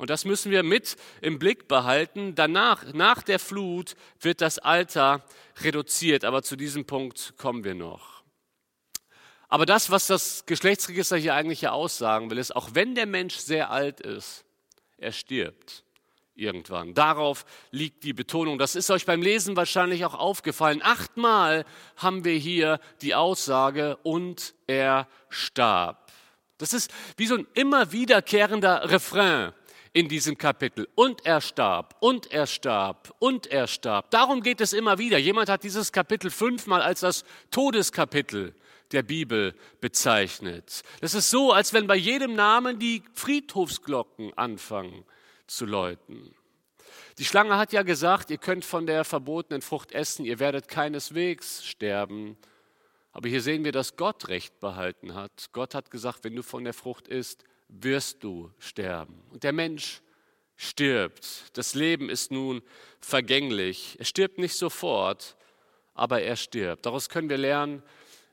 Und 0.00 0.08
das 0.08 0.24
müssen 0.24 0.50
wir 0.50 0.62
mit 0.62 0.96
im 1.20 1.38
Blick 1.38 1.68
behalten. 1.68 2.34
Danach, 2.34 2.94
nach 2.94 3.20
der 3.20 3.38
Flut, 3.38 3.96
wird 4.18 4.40
das 4.40 4.58
Alter 4.58 5.22
reduziert. 5.60 6.24
Aber 6.24 6.42
zu 6.42 6.56
diesem 6.56 6.86
Punkt 6.86 7.34
kommen 7.36 7.64
wir 7.64 7.74
noch. 7.74 8.22
Aber 9.48 9.66
das, 9.66 9.90
was 9.90 10.06
das 10.06 10.46
Geschlechtsregister 10.46 11.18
hier 11.18 11.34
eigentlich 11.34 11.68
aussagen 11.68 12.30
will, 12.30 12.38
ist, 12.38 12.56
auch 12.56 12.70
wenn 12.72 12.94
der 12.94 13.04
Mensch 13.04 13.36
sehr 13.36 13.70
alt 13.70 14.00
ist, 14.00 14.46
er 14.96 15.12
stirbt 15.12 15.84
irgendwann. 16.34 16.94
Darauf 16.94 17.44
liegt 17.70 18.02
die 18.02 18.14
Betonung. 18.14 18.58
Das 18.58 18.76
ist 18.76 18.90
euch 18.90 19.04
beim 19.04 19.20
Lesen 19.20 19.54
wahrscheinlich 19.54 20.06
auch 20.06 20.14
aufgefallen. 20.14 20.80
Achtmal 20.82 21.66
haben 21.96 22.24
wir 22.24 22.38
hier 22.38 22.80
die 23.02 23.14
Aussage, 23.14 23.98
und 24.02 24.54
er 24.66 25.08
starb. 25.28 26.10
Das 26.56 26.72
ist 26.72 26.90
wie 27.18 27.26
so 27.26 27.34
ein 27.34 27.46
immer 27.52 27.92
wiederkehrender 27.92 28.90
Refrain 28.90 29.52
in 29.92 30.08
diesem 30.08 30.38
Kapitel. 30.38 30.88
Und 30.94 31.26
er 31.26 31.40
starb, 31.40 31.96
und 32.00 32.30
er 32.32 32.46
starb, 32.46 33.14
und 33.18 33.46
er 33.46 33.66
starb. 33.66 34.10
Darum 34.10 34.42
geht 34.42 34.60
es 34.60 34.72
immer 34.72 34.98
wieder. 34.98 35.18
Jemand 35.18 35.48
hat 35.48 35.64
dieses 35.64 35.92
Kapitel 35.92 36.30
fünfmal 36.30 36.82
als 36.82 37.00
das 37.00 37.24
Todeskapitel 37.50 38.54
der 38.92 39.02
Bibel 39.02 39.54
bezeichnet. 39.80 40.82
Das 41.00 41.14
ist 41.14 41.30
so, 41.30 41.52
als 41.52 41.72
wenn 41.72 41.86
bei 41.86 41.96
jedem 41.96 42.34
Namen 42.34 42.78
die 42.78 43.02
Friedhofsglocken 43.14 44.36
anfangen 44.36 45.04
zu 45.46 45.64
läuten. 45.64 46.34
Die 47.18 47.24
Schlange 47.24 47.56
hat 47.56 47.72
ja 47.72 47.82
gesagt, 47.82 48.30
ihr 48.30 48.38
könnt 48.38 48.64
von 48.64 48.86
der 48.86 49.04
verbotenen 49.04 49.62
Frucht 49.62 49.92
essen, 49.92 50.24
ihr 50.24 50.38
werdet 50.38 50.68
keineswegs 50.68 51.64
sterben. 51.64 52.36
Aber 53.12 53.28
hier 53.28 53.42
sehen 53.42 53.64
wir, 53.64 53.72
dass 53.72 53.96
Gott 53.96 54.28
Recht 54.28 54.58
behalten 54.60 55.14
hat. 55.14 55.50
Gott 55.52 55.74
hat 55.74 55.90
gesagt, 55.90 56.24
wenn 56.24 56.36
du 56.36 56.42
von 56.42 56.64
der 56.64 56.74
Frucht 56.74 57.08
isst, 57.08 57.44
wirst 57.70 58.22
du 58.22 58.50
sterben. 58.58 59.22
Und 59.30 59.44
der 59.44 59.52
Mensch 59.52 60.02
stirbt. 60.56 61.56
Das 61.56 61.74
Leben 61.74 62.10
ist 62.10 62.30
nun 62.30 62.62
vergänglich. 63.00 63.96
Er 63.98 64.04
stirbt 64.04 64.38
nicht 64.38 64.54
sofort, 64.54 65.36
aber 65.94 66.22
er 66.22 66.36
stirbt. 66.36 66.84
Daraus 66.84 67.08
können 67.08 67.30
wir 67.30 67.38
lernen, 67.38 67.82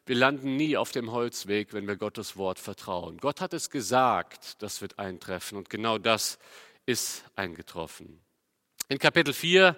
wir 0.06 0.16
landen 0.16 0.56
nie 0.56 0.78
auf 0.78 0.92
dem 0.92 1.12
Holzweg, 1.12 1.74
wenn 1.74 1.88
wir 1.88 1.98
Gottes 1.98 2.38
Wort 2.38 2.60
vertrauen. 2.60 3.18
Gott 3.18 3.42
hat 3.42 3.54
es 3.54 3.70
gesagt, 3.70 4.62
das 4.62 4.82
wird 4.82 5.00
eintreffen. 5.00 5.58
Und 5.58 5.70
genau 5.70 5.98
das 5.98 6.40
ist 6.86 7.26
eingetroffen. 7.36 8.22
In 8.88 9.00
Kapitel 9.00 9.34
4, 9.34 9.76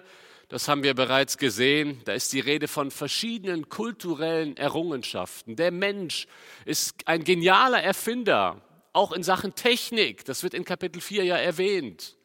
das 0.48 0.68
haben 0.68 0.82
wir 0.82 0.94
bereits 0.94 1.36
gesehen, 1.36 2.00
da 2.04 2.12
ist 2.12 2.32
die 2.32 2.40
Rede 2.40 2.68
von 2.68 2.90
verschiedenen 2.90 3.68
kulturellen 3.68 4.56
Errungenschaften. 4.56 5.56
Der 5.56 5.72
Mensch 5.72 6.26
ist 6.64 6.94
ein 7.06 7.24
genialer 7.24 7.82
Erfinder, 7.82 8.60
auch 8.92 9.12
in 9.12 9.22
Sachen 9.22 9.54
Technik. 9.54 10.24
Das 10.24 10.42
wird 10.42 10.54
in 10.54 10.64
Kapitel 10.64 11.00
4 11.00 11.24
ja 11.24 11.36
erwähnt. 11.36 12.16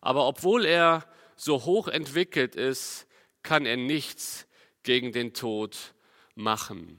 Aber 0.00 0.26
obwohl 0.26 0.64
er 0.64 1.04
so 1.36 1.64
hoch 1.64 1.88
entwickelt 1.88 2.54
ist, 2.56 3.06
kann 3.42 3.66
er 3.66 3.76
nichts 3.76 4.46
gegen 4.82 5.12
den 5.12 5.34
Tod 5.34 5.94
machen. 6.34 6.98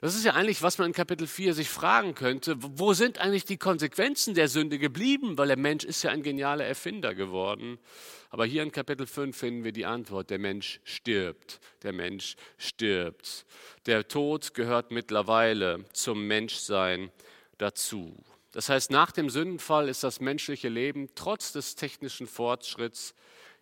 Das 0.00 0.14
ist 0.14 0.24
ja 0.24 0.34
eigentlich, 0.34 0.62
was 0.62 0.78
man 0.78 0.88
in 0.88 0.92
Kapitel 0.92 1.26
4 1.26 1.54
sich 1.54 1.68
fragen 1.68 2.14
könnte. 2.14 2.56
Wo 2.58 2.92
sind 2.92 3.18
eigentlich 3.18 3.44
die 3.44 3.56
Konsequenzen 3.56 4.34
der 4.34 4.48
Sünde 4.48 4.78
geblieben? 4.78 5.38
Weil 5.38 5.48
der 5.48 5.56
Mensch 5.56 5.84
ist 5.84 6.02
ja 6.02 6.10
ein 6.10 6.22
genialer 6.22 6.64
Erfinder 6.64 7.14
geworden. 7.14 7.78
Aber 8.30 8.44
hier 8.44 8.62
in 8.62 8.72
Kapitel 8.72 9.06
5 9.06 9.36
finden 9.36 9.64
wir 9.64 9.72
die 9.72 9.86
Antwort. 9.86 10.30
Der 10.30 10.38
Mensch 10.38 10.80
stirbt. 10.84 11.60
Der 11.82 11.92
Mensch 11.92 12.36
stirbt. 12.58 13.46
Der 13.86 14.06
Tod 14.06 14.54
gehört 14.54 14.90
mittlerweile 14.90 15.84
zum 15.92 16.26
Menschsein 16.26 17.10
dazu. 17.58 18.16
Das 18.52 18.68
heißt, 18.68 18.90
nach 18.90 19.12
dem 19.12 19.30
Sündenfall 19.30 19.88
ist 19.88 20.02
das 20.02 20.20
menschliche 20.20 20.68
Leben 20.68 21.10
trotz 21.14 21.52
des 21.52 21.76
technischen 21.76 22.26
Fortschritts 22.26 23.14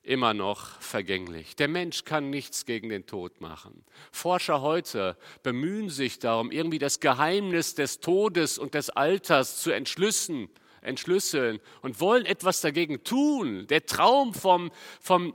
immer 0.03 0.33
noch 0.33 0.81
vergänglich. 0.81 1.57
Der 1.57 1.69
Mensch 1.69 2.05
kann 2.05 2.31
nichts 2.31 2.65
gegen 2.65 2.89
den 2.89 3.07
Tod 3.07 3.41
machen. 3.43 3.85
Forscher 4.11 4.63
heute 4.63 5.19
bemühen 5.43 5.91
sich 5.91 6.19
darum, 6.19 6.51
irgendwie 6.51 6.79
das 6.79 7.01
Geheimnis 7.01 7.75
des 7.75 8.01
Todes 8.01 8.59
und 8.59 8.73
des 8.73 8.89
Alters 8.89 9.61
zu 9.61 9.71
entschlüsseln, 9.71 10.49
entschlüsseln 10.81 11.61
und 11.83 12.01
wollen 12.01 12.25
etwas 12.25 12.63
dagegen 12.63 13.05
tun. 13.05 13.67
Der 13.67 13.85
Traum 13.85 14.33
vom, 14.33 14.71
vom, 15.01 15.35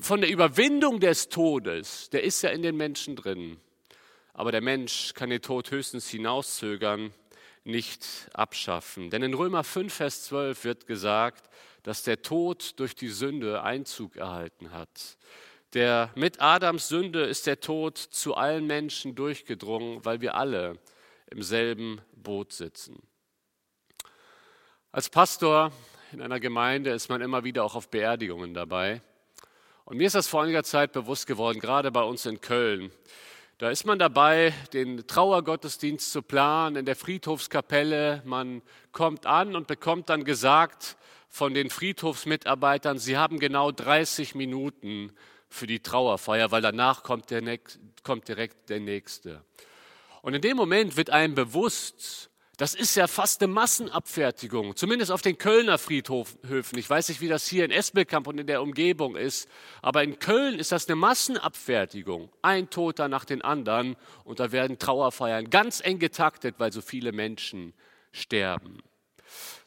von 0.00 0.20
der 0.20 0.30
Überwindung 0.30 0.98
des 0.98 1.28
Todes, 1.28 2.10
der 2.10 2.24
ist 2.24 2.42
ja 2.42 2.50
in 2.50 2.62
den 2.62 2.76
Menschen 2.76 3.14
drin. 3.14 3.58
Aber 4.32 4.50
der 4.50 4.60
Mensch 4.62 5.14
kann 5.14 5.30
den 5.30 5.40
Tod 5.40 5.70
höchstens 5.70 6.08
hinauszögern, 6.08 7.14
nicht 7.66 8.30
abschaffen. 8.32 9.10
Denn 9.10 9.22
in 9.22 9.34
Römer 9.34 9.64
5, 9.64 9.92
Vers 9.92 10.24
12 10.24 10.64
wird 10.64 10.86
gesagt, 10.86 11.50
dass 11.82 12.02
der 12.02 12.22
Tod 12.22 12.78
durch 12.80 12.94
die 12.94 13.08
Sünde 13.08 13.62
Einzug 13.62 14.16
erhalten 14.16 14.72
hat. 14.72 15.18
Der, 15.74 16.10
mit 16.14 16.40
Adams 16.40 16.88
Sünde 16.88 17.24
ist 17.24 17.46
der 17.46 17.60
Tod 17.60 17.98
zu 17.98 18.34
allen 18.34 18.66
Menschen 18.66 19.14
durchgedrungen, 19.14 20.04
weil 20.04 20.20
wir 20.20 20.34
alle 20.34 20.78
im 21.30 21.42
selben 21.42 22.00
Boot 22.14 22.52
sitzen. 22.52 23.02
Als 24.92 25.10
Pastor 25.10 25.72
in 26.12 26.22
einer 26.22 26.40
Gemeinde 26.40 26.90
ist 26.90 27.08
man 27.08 27.20
immer 27.20 27.44
wieder 27.44 27.64
auch 27.64 27.74
auf 27.74 27.90
Beerdigungen 27.90 28.54
dabei. 28.54 29.02
Und 29.84 29.98
mir 29.98 30.06
ist 30.06 30.14
das 30.14 30.28
vor 30.28 30.42
einiger 30.42 30.64
Zeit 30.64 30.92
bewusst 30.92 31.26
geworden, 31.26 31.60
gerade 31.60 31.90
bei 31.92 32.02
uns 32.02 32.26
in 32.26 32.40
Köln. 32.40 32.90
Da 33.58 33.70
ist 33.70 33.86
man 33.86 33.98
dabei, 33.98 34.52
den 34.74 35.06
Trauergottesdienst 35.06 36.12
zu 36.12 36.20
planen 36.20 36.76
in 36.76 36.84
der 36.84 36.94
Friedhofskapelle. 36.94 38.20
Man 38.26 38.60
kommt 38.92 39.24
an 39.24 39.56
und 39.56 39.66
bekommt 39.66 40.10
dann 40.10 40.24
gesagt, 40.24 40.98
von 41.30 41.54
den 41.54 41.70
Friedhofsmitarbeitern, 41.70 42.98
sie 42.98 43.16
haben 43.16 43.38
genau 43.38 43.72
30 43.72 44.34
Minuten 44.34 45.10
für 45.48 45.66
die 45.66 45.80
Trauerfeier, 45.80 46.50
weil 46.50 46.60
danach 46.60 47.02
kommt, 47.02 47.30
der, 47.30 47.58
kommt 48.02 48.28
direkt 48.28 48.68
der 48.68 48.80
Nächste. 48.80 49.42
Und 50.20 50.34
in 50.34 50.42
dem 50.42 50.58
Moment 50.58 50.98
wird 50.98 51.08
einem 51.08 51.34
bewusst, 51.34 52.28
das 52.56 52.74
ist 52.74 52.94
ja 52.94 53.06
fast 53.06 53.42
eine 53.42 53.52
Massenabfertigung, 53.52 54.76
zumindest 54.76 55.10
auf 55.10 55.20
den 55.20 55.36
Kölner 55.36 55.76
Friedhöfen. 55.76 56.78
Ich 56.78 56.88
weiß 56.88 57.10
nicht, 57.10 57.20
wie 57.20 57.28
das 57.28 57.46
hier 57.46 57.66
in 57.66 57.70
Espelkamp 57.70 58.26
und 58.26 58.38
in 58.38 58.46
der 58.46 58.62
Umgebung 58.62 59.14
ist, 59.14 59.48
aber 59.82 60.02
in 60.02 60.18
Köln 60.18 60.58
ist 60.58 60.72
das 60.72 60.88
eine 60.88 60.96
Massenabfertigung. 60.96 62.30
Ein 62.40 62.70
Toter 62.70 63.08
nach 63.08 63.26
den 63.26 63.42
anderen 63.42 63.96
und 64.24 64.40
da 64.40 64.52
werden 64.52 64.78
Trauerfeiern 64.78 65.50
ganz 65.50 65.80
eng 65.84 65.98
getaktet, 65.98 66.54
weil 66.58 66.72
so 66.72 66.80
viele 66.80 67.12
Menschen 67.12 67.74
sterben. 68.10 68.82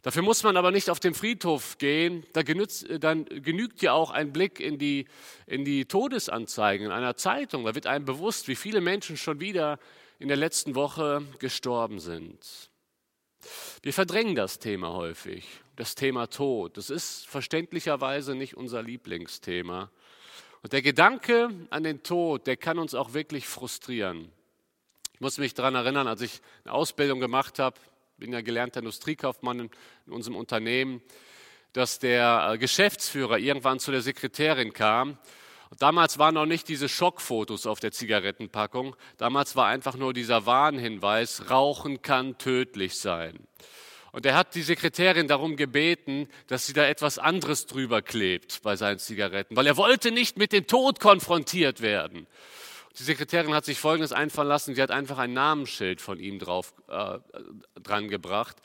Dafür 0.02 0.24
muss 0.24 0.42
man 0.44 0.58
aber 0.58 0.72
nicht 0.72 0.90
auf 0.90 1.00
den 1.00 1.14
Friedhof 1.14 1.78
gehen. 1.78 2.26
Da 2.34 2.42
genützt, 2.42 2.88
dann 3.02 3.26
genügt 3.26 3.82
ja 3.82 3.92
auch 3.92 4.10
ein 4.10 4.32
Blick 4.32 4.60
in 4.60 4.80
die, 4.80 5.06
in 5.46 5.66
die 5.66 5.86
Todesanzeigen 5.86 6.88
in 6.88 6.92
einer 6.92 7.18
Zeitung. 7.18 7.66
Da 7.66 7.76
wird 7.76 7.86
einem 7.86 8.06
bewusst, 8.06 8.48
wie 8.48 8.56
viele 8.56 8.82
Menschen 8.82 9.18
schon 9.18 9.42
wieder 9.42 9.78
in 10.18 10.30
der 10.30 10.38
letzten 10.38 10.74
Woche 10.74 11.22
gestorben 11.40 12.00
sind. 12.00 12.69
Wir 13.82 13.94
verdrängen 13.94 14.36
das 14.36 14.60
Thema 14.60 14.94
häufig, 14.94 15.46
das 15.76 15.96
Thema 15.96 16.28
Tod. 16.28 16.78
Das 16.78 16.90
ist 16.90 17.28
verständlicherweise 17.28 18.36
nicht 18.36 18.56
unser 18.56 18.84
Lieblingsthema. 18.84 19.90
Und 20.62 20.74
der 20.74 20.82
Gedanke 20.82 21.50
an 21.70 21.84
den 21.84 22.04
Tod, 22.04 22.48
der 22.48 22.58
kann 22.58 22.80
uns 22.80 22.94
auch 22.94 23.14
wirklich 23.14 23.48
frustrieren. 23.48 24.32
Ich 25.14 25.22
muss 25.22 25.38
mich 25.38 25.54
daran 25.54 25.76
erinnern, 25.76 26.08
als 26.08 26.22
ich 26.22 26.42
eine 26.64 26.74
Ausbildung 26.74 27.20
gemacht 27.20 27.60
habe, 27.60 27.80
bin 28.18 28.34
ja 28.34 28.42
gelernter 28.42 28.80
Industriekaufmann 28.80 29.60
in, 30.06 30.14
unserem 30.14 30.36
Unternehmen, 30.36 31.02
dass 31.74 32.00
der 32.00 32.52
äh, 32.52 32.58
Geschäftsführer 32.58 33.38
irgendwann 33.38 33.80
zu 33.80 33.92
der 33.92 34.02
Sekretärin 34.02 34.74
kam. 34.74 35.18
Und 35.70 35.82
damals 35.82 36.18
waren 36.18 36.34
noch 36.34 36.46
nicht 36.46 36.68
diese 36.68 36.90
Schockfotos 36.90 37.68
auf 37.68 37.80
der 37.80 37.92
Zigarettenpackung. 37.92 38.96
Damals 39.18 39.56
war 39.56 39.68
einfach 39.68 39.96
nur 39.96 40.14
dieser 40.14 40.46
Warnhinweis, 40.46 41.50
Rauchen 41.50 42.02
kann 42.02 42.38
tödlich 42.38 42.98
sein. 43.00 43.38
Und 44.12 44.26
er 44.26 44.36
hat 44.36 44.56
die 44.56 44.64
Sekretärin 44.64 45.28
darum 45.28 45.56
gebeten, 45.56 46.28
dass 46.48 46.66
sie 46.66 46.74
da 46.74 46.88
etwas 46.88 47.20
anderes 47.20 47.68
drüber 47.68 48.02
klebt 48.02 48.62
bei 48.64 48.76
seinen 48.76 48.98
Zigaretten, 48.98 49.56
weil 49.56 49.68
er 49.68 49.78
wollte 49.78 50.12
nicht 50.12 50.38
mit 50.38 50.52
dem 50.52 50.66
Tod 50.66 51.00
konfrontiert 51.00 51.82
werden. 51.82 52.26
Die 52.98 53.04
Sekretärin 53.04 53.54
hat 53.54 53.66
sich 53.66 53.80
Folgendes 53.80 54.12
einfallen 54.12 54.50
lassen. 54.50 54.76
Sie 54.76 54.82
hat 54.82 54.92
einfach 54.92 55.20
ein 55.20 55.34
Namensschild 55.34 56.02
von 56.02 56.20
ihm 56.20 56.40
drauf 56.40 56.74
äh, 56.88 57.20
dran 57.82 58.08
gebracht. 58.10 58.58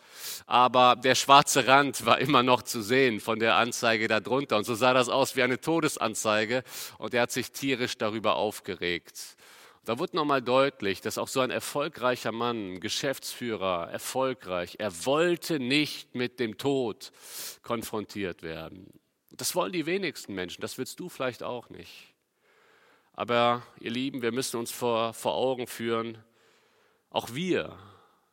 Aber 0.46 0.96
der 0.96 1.14
schwarze 1.14 1.66
Rand 1.66 2.06
war 2.06 2.18
immer 2.18 2.42
noch 2.42 2.62
zu 2.62 2.82
sehen 2.82 3.20
von 3.20 3.38
der 3.38 3.56
Anzeige 3.56 4.08
darunter. 4.08 4.56
Und 4.56 4.64
so 4.64 4.74
sah 4.74 4.94
das 4.94 5.08
aus 5.08 5.36
wie 5.36 5.42
eine 5.42 5.60
Todesanzeige. 5.60 6.64
Und 6.98 7.14
er 7.14 7.22
hat 7.22 7.32
sich 7.32 7.52
tierisch 7.52 7.98
darüber 7.98 8.36
aufgeregt. 8.36 9.36
Da 9.84 9.98
wurde 9.98 10.16
nochmal 10.16 10.40
deutlich, 10.40 11.02
dass 11.02 11.18
auch 11.18 11.28
so 11.28 11.40
ein 11.40 11.50
erfolgreicher 11.50 12.32
Mann, 12.32 12.80
Geschäftsführer, 12.80 13.90
erfolgreich, 13.90 14.76
er 14.78 15.04
wollte 15.04 15.60
nicht 15.60 16.14
mit 16.14 16.40
dem 16.40 16.56
Tod 16.56 17.12
konfrontiert 17.62 18.42
werden. 18.42 18.98
Das 19.30 19.54
wollen 19.54 19.72
die 19.72 19.84
wenigsten 19.84 20.34
Menschen, 20.34 20.62
das 20.62 20.78
willst 20.78 20.98
du 21.00 21.10
vielleicht 21.10 21.42
auch 21.42 21.68
nicht. 21.68 22.13
Aber 23.14 23.62
ihr 23.80 23.90
Lieben, 23.90 24.22
wir 24.22 24.32
müssen 24.32 24.58
uns 24.58 24.70
vor, 24.70 25.14
vor 25.14 25.34
Augen 25.34 25.66
führen, 25.66 26.18
auch 27.10 27.32
wir 27.32 27.78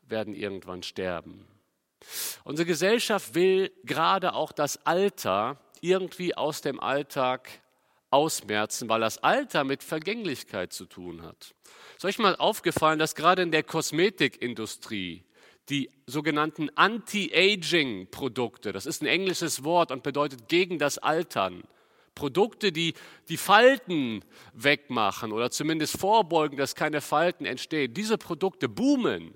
werden 0.02 0.34
irgendwann 0.34 0.84
sterben. 0.84 1.48
Unsere 2.44 2.66
Gesellschaft 2.66 3.36
will 3.36 3.72
gerade 3.84 4.34
auch 4.34 4.52
das 4.52 4.86
Alter 4.86 5.60
irgendwie 5.82 6.36
aus 6.36 6.62
dem 6.62 6.80
Alltag 6.80 7.50
ausmerzen, 8.10 8.90
weil 8.90 9.02
das 9.02 9.20
Alter 9.20 9.64
mit 9.64 9.84
Vergänglichkeit 9.84 10.74
zu 10.74 10.86
tun 10.86 11.22
hat. 11.22 11.54
Ist 11.96 12.06
euch 12.06 12.18
mal 12.18 12.36
aufgefallen, 12.36 13.00
dass 13.00 13.16
gerade 13.16 13.44
in 13.44 13.52
der 13.52 13.64
Kosmetikindustrie 13.64 15.24
die 15.70 15.92
sogenannten 16.08 16.70
Anti-Aging-Produkte, 16.76 18.74
das 18.74 18.86
ist 18.86 19.02
ein 19.02 19.08
englisches 19.08 19.64
Wort 19.64 19.92
und 19.92 20.04
bedeutet 20.04 20.50
gegen 20.50 20.80
das 20.80 20.98
Altern, 20.98 21.64
Produkte, 22.16 22.72
die 22.72 22.94
die 23.30 23.38
Falten 23.38 24.24
wegmachen 24.54 25.32
oder 25.32 25.52
zumindest 25.52 25.98
vorbeugen, 25.98 26.58
dass 26.58 26.76
keine 26.76 27.02
Falten 27.02 27.46
entstehen. 27.46 27.94
Diese 27.94 28.18
Produkte 28.18 28.70
boomen 28.70 29.34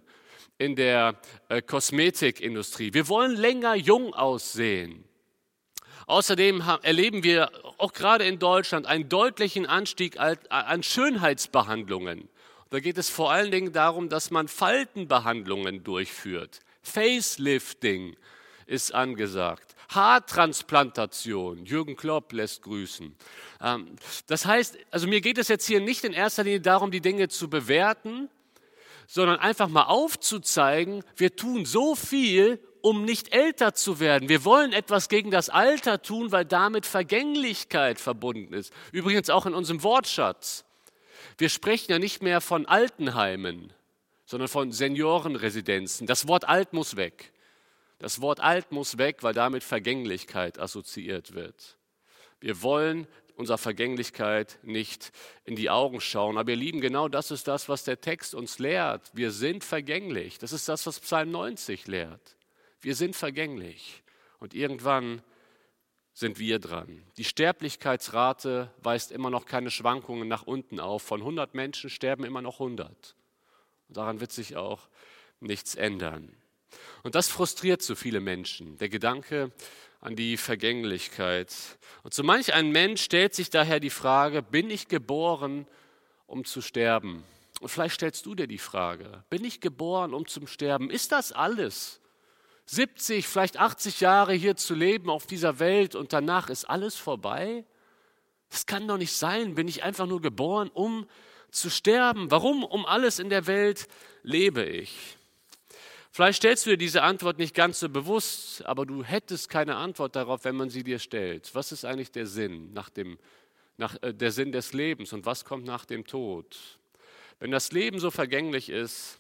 in 0.58 0.76
der 0.76 1.20
äh, 1.50 1.62
Kosmetikindustrie. 1.62 2.94
Wir 2.94 3.08
wollen 3.08 3.36
länger 3.36 3.76
jung 3.76 4.14
aussehen. 4.14 5.04
Außerdem 6.08 6.62
erleben 6.84 7.24
wir 7.24 7.50
auch 7.78 7.94
gerade 7.94 8.26
in 8.26 8.38
Deutschland 8.38 8.86
einen 8.86 9.10
deutlichen 9.10 9.66
Anstieg 9.66 10.20
an 10.20 10.84
Schönheitsbehandlungen. 10.84 12.30
Da 12.70 12.80
geht 12.80 12.98
es 12.98 13.10
vor 13.10 13.32
allen 13.32 13.52
Dingen 13.52 13.74
darum, 13.74 14.10
dass 14.10 14.30
man 14.30 14.48
Faltenbehandlungen 14.48 15.84
durchführt. 15.84 16.60
Facelifting 16.84 18.16
ist 18.68 18.94
angesagt. 18.94 19.75
Haartransplantation. 19.90 21.66
Jürgen 21.66 21.96
Klopp 21.96 22.34
lässt 22.34 22.64
grüßen. 22.64 23.16
Ähm, 23.62 23.96
das 24.28 24.46
heißt, 24.46 24.78
also 24.92 25.08
mir 25.08 25.22
geht 25.22 25.38
es 25.38 25.48
jetzt 25.48 25.66
hier 25.66 25.80
nicht 25.80 26.04
in 26.04 26.14
erster 26.14 26.44
Linie 26.44 26.62
darum, 26.62 26.92
die 26.92 27.02
Dinge 27.02 27.28
zu 27.28 27.50
bewerten, 27.50 28.30
sondern 29.08 29.40
einfach 29.40 29.68
mal 29.68 29.84
aufzuzeigen, 29.84 31.04
wir 31.16 31.36
tun 31.36 31.66
so 31.66 31.96
viel, 31.96 32.60
um 32.82 33.04
nicht 33.04 33.34
älter 33.34 33.74
zu 33.74 34.00
werden. 34.00 34.30
Wir 34.30 34.46
wollen 34.46 34.72
etwas 34.72 35.10
gegen 35.10 35.32
das 35.32 35.50
Alter 35.50 36.02
tun, 36.02 36.32
weil 36.32 36.46
damit 36.46 36.86
Vergänglichkeit 36.86 38.00
verbunden 38.00 38.54
ist. 38.54 38.72
Übrigens 38.92 39.30
auch 39.30 39.46
in 39.46 39.56
unserem 39.56 39.82
Wortschatz. 39.82 40.66
Wir 41.38 41.50
sprechen 41.50 41.92
ja 41.92 42.00
nicht 42.00 42.22
mehr 42.22 42.42
von 42.42 42.66
Altenheimen, 42.68 43.74
sondern 44.26 44.48
von 44.48 44.72
Seniorenresidenzen. 44.72 46.08
Das 46.08 46.28
Wort 46.28 46.48
alt 46.48 46.74
muss 46.74 46.96
weg. 46.96 47.32
Das 48.00 48.22
Wort 48.22 48.40
alt 48.40 48.72
muss 48.72 48.98
weg, 48.98 49.24
weil 49.24 49.34
damit 49.34 49.64
Vergänglichkeit 49.64 50.60
assoziiert 50.60 51.34
wird. 51.34 51.78
Wir 52.40 52.62
wollen 52.62 53.08
unserer 53.36 53.58
Vergänglichkeit 53.58 54.60
nicht 54.64 55.12
in 55.44 55.56
die 55.56 55.70
Augen 55.70 56.02
schauen. 56.02 56.38
Aber 56.38 56.52
ihr 56.52 56.58
Lieben, 56.58 56.82
genau 56.82 57.08
das 57.08 57.32
ist 57.32 57.48
das, 57.48 57.70
was 57.70 57.84
der 57.84 58.02
Text 58.02 58.34
uns 58.34 58.60
lehrt. 58.60 59.12
Wir 59.14 59.32
sind 59.32 59.64
vergänglich. 59.64 60.40
Das 60.40 60.54
ist 60.54 60.68
das, 60.70 60.86
was 60.86 61.00
Psalm 61.00 61.32
90 61.32 61.88
lehrt. 61.88 62.38
Wir 62.82 62.96
sind 62.96 63.16
vergänglich 63.16 64.04
und 64.40 64.54
irgendwann 64.54 65.22
sind 66.14 66.40
wir 66.40 66.60
dran. 66.60 67.04
Die 67.18 67.26
Sterblichkeitsrate 67.26 68.72
weist 68.82 69.12
immer 69.12 69.30
noch 69.30 69.46
keine 69.46 69.70
Schwankungen 69.70 70.28
nach 70.28 70.44
unten 70.44 70.80
auf. 70.80 71.04
Von 71.04 71.22
100 71.22 71.56
Menschen 71.56 71.90
sterben 71.90 72.24
immer 72.24 72.42
noch 72.42 72.62
100. 72.62 73.16
Und 73.90 73.98
daran 73.98 74.22
wird 74.22 74.32
sich 74.32 74.56
auch 74.56 74.88
nichts 75.42 75.76
ändern. 75.76 76.36
Und 77.04 77.16
das 77.16 77.28
frustriert 77.28 77.82
so 77.82 77.96
viele 77.96 78.20
Menschen, 78.20 78.78
der 78.78 78.90
Gedanke 78.90 79.52
an 80.02 80.16
die 80.16 80.38
Vergänglichkeit. 80.38 81.54
Und 82.04 82.14
so 82.14 82.24
manch 82.24 82.54
ein 82.54 82.72
Mensch 82.72 83.02
stellt 83.02 83.34
sich 83.34 83.50
daher 83.50 83.80
die 83.80 83.90
Frage, 83.90 84.42
bin 84.42 84.70
ich 84.70 84.88
geboren, 84.88 85.68
um 86.28 86.46
zu 86.46 86.62
sterben? 86.62 87.24
Und 87.62 87.70
vielleicht 87.70 87.96
stellst 87.96 88.26
du 88.26 88.36
dir 88.36 88.48
die 88.48 88.58
Frage, 88.58 89.24
bin 89.30 89.44
ich 89.44 89.62
geboren, 89.62 90.14
um 90.14 90.28
zu 90.28 90.46
sterben? 90.46 90.90
Ist 90.90 91.12
das 91.12 91.32
alles, 91.32 92.02
70, 92.66 93.28
vielleicht 93.28 93.58
80 93.58 94.02
Jahre 94.02 94.34
hier 94.34 94.56
zu 94.56 94.74
leben 94.74 95.10
auf 95.10 95.28
dieser 95.28 95.60
Welt 95.60 95.96
und 95.96 96.14
danach 96.14 96.50
ist 96.50 96.66
alles 96.66 96.96
vorbei? 96.96 97.64
Das 98.50 98.66
kann 98.66 98.88
doch 98.88 98.98
nicht 98.98 99.14
sein. 99.14 99.56
Bin 99.56 99.68
ich 99.68 99.84
einfach 99.84 100.08
nur 100.08 100.22
geboren, 100.22 100.70
um 100.74 101.08
zu 101.52 101.70
sterben? 101.70 102.32
Warum 102.32 102.64
um 102.64 102.86
alles 102.86 103.20
in 103.20 103.30
der 103.30 103.48
Welt 103.48 103.88
lebe 104.24 104.64
ich? 104.64 105.18
Vielleicht 106.16 106.38
stellst 106.38 106.66
du 106.66 106.70
dir 106.70 106.78
diese 106.78 107.04
Antwort 107.04 107.40
nicht 107.40 107.54
ganz 107.54 107.82
so 107.82 107.90
bewusst, 107.90 108.66
aber 108.66 108.86
du 108.86 109.04
hättest 109.04 109.50
keine 109.50 109.76
Antwort 109.76 110.16
darauf, 110.16 110.46
wenn 110.46 110.56
man 110.56 110.70
sie 110.70 110.82
dir 110.82 110.98
stellt. 110.98 111.54
Was 111.54 111.74
ist 111.74 111.84
eigentlich 111.84 112.10
der 112.10 112.26
Sinn 112.26 112.72
nach 112.72 112.90
dem, 112.90 113.20
nach, 113.76 114.02
äh, 114.02 114.14
der 114.14 114.32
Sinn 114.32 114.54
des 114.54 114.72
Lebens 114.72 115.12
und 115.12 115.26
was 115.26 115.44
kommt 115.44 115.66
nach 115.66 115.84
dem 115.84 116.08
Tod? 116.08 116.80
Wenn 117.40 117.52
das 117.52 117.74
Leben 117.74 118.00
so 118.00 118.12
vergänglich 118.12 118.70
ist, 118.70 119.20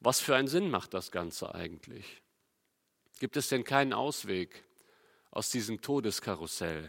was 0.00 0.18
für 0.18 0.34
einen 0.34 0.48
Sinn 0.48 0.70
macht 0.70 0.92
das 0.92 1.12
Ganze 1.12 1.54
eigentlich? 1.54 2.20
Gibt 3.20 3.36
es 3.36 3.48
denn 3.48 3.62
keinen 3.62 3.92
Ausweg 3.92 4.64
aus 5.30 5.50
diesem 5.50 5.82
Todeskarussell? 5.82 6.88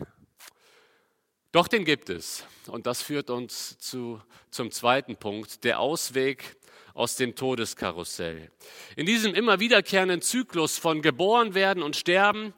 Doch, 1.56 1.70
den 1.70 1.86
gibt 1.86 2.10
es. 2.10 2.44
Und 2.68 2.86
das 2.86 3.02
führt 3.02 3.30
uns 3.30 3.78
zu, 3.80 4.22
zum 4.52 4.72
zweiten 4.72 5.16
Punkt, 5.16 5.64
der 5.64 5.80
Ausweg 5.80 6.58
aus 6.94 7.16
dem 7.16 7.34
Todeskarussell. 7.34 8.52
In 8.98 9.06
diesem 9.06 9.34
immer 9.34 9.62
wiederkehrenden 9.62 10.22
Zyklus 10.22 10.78
von 10.78 11.02
geboren 11.02 11.54
werden 11.54 11.82
und 11.82 11.96
sterben 11.96 12.54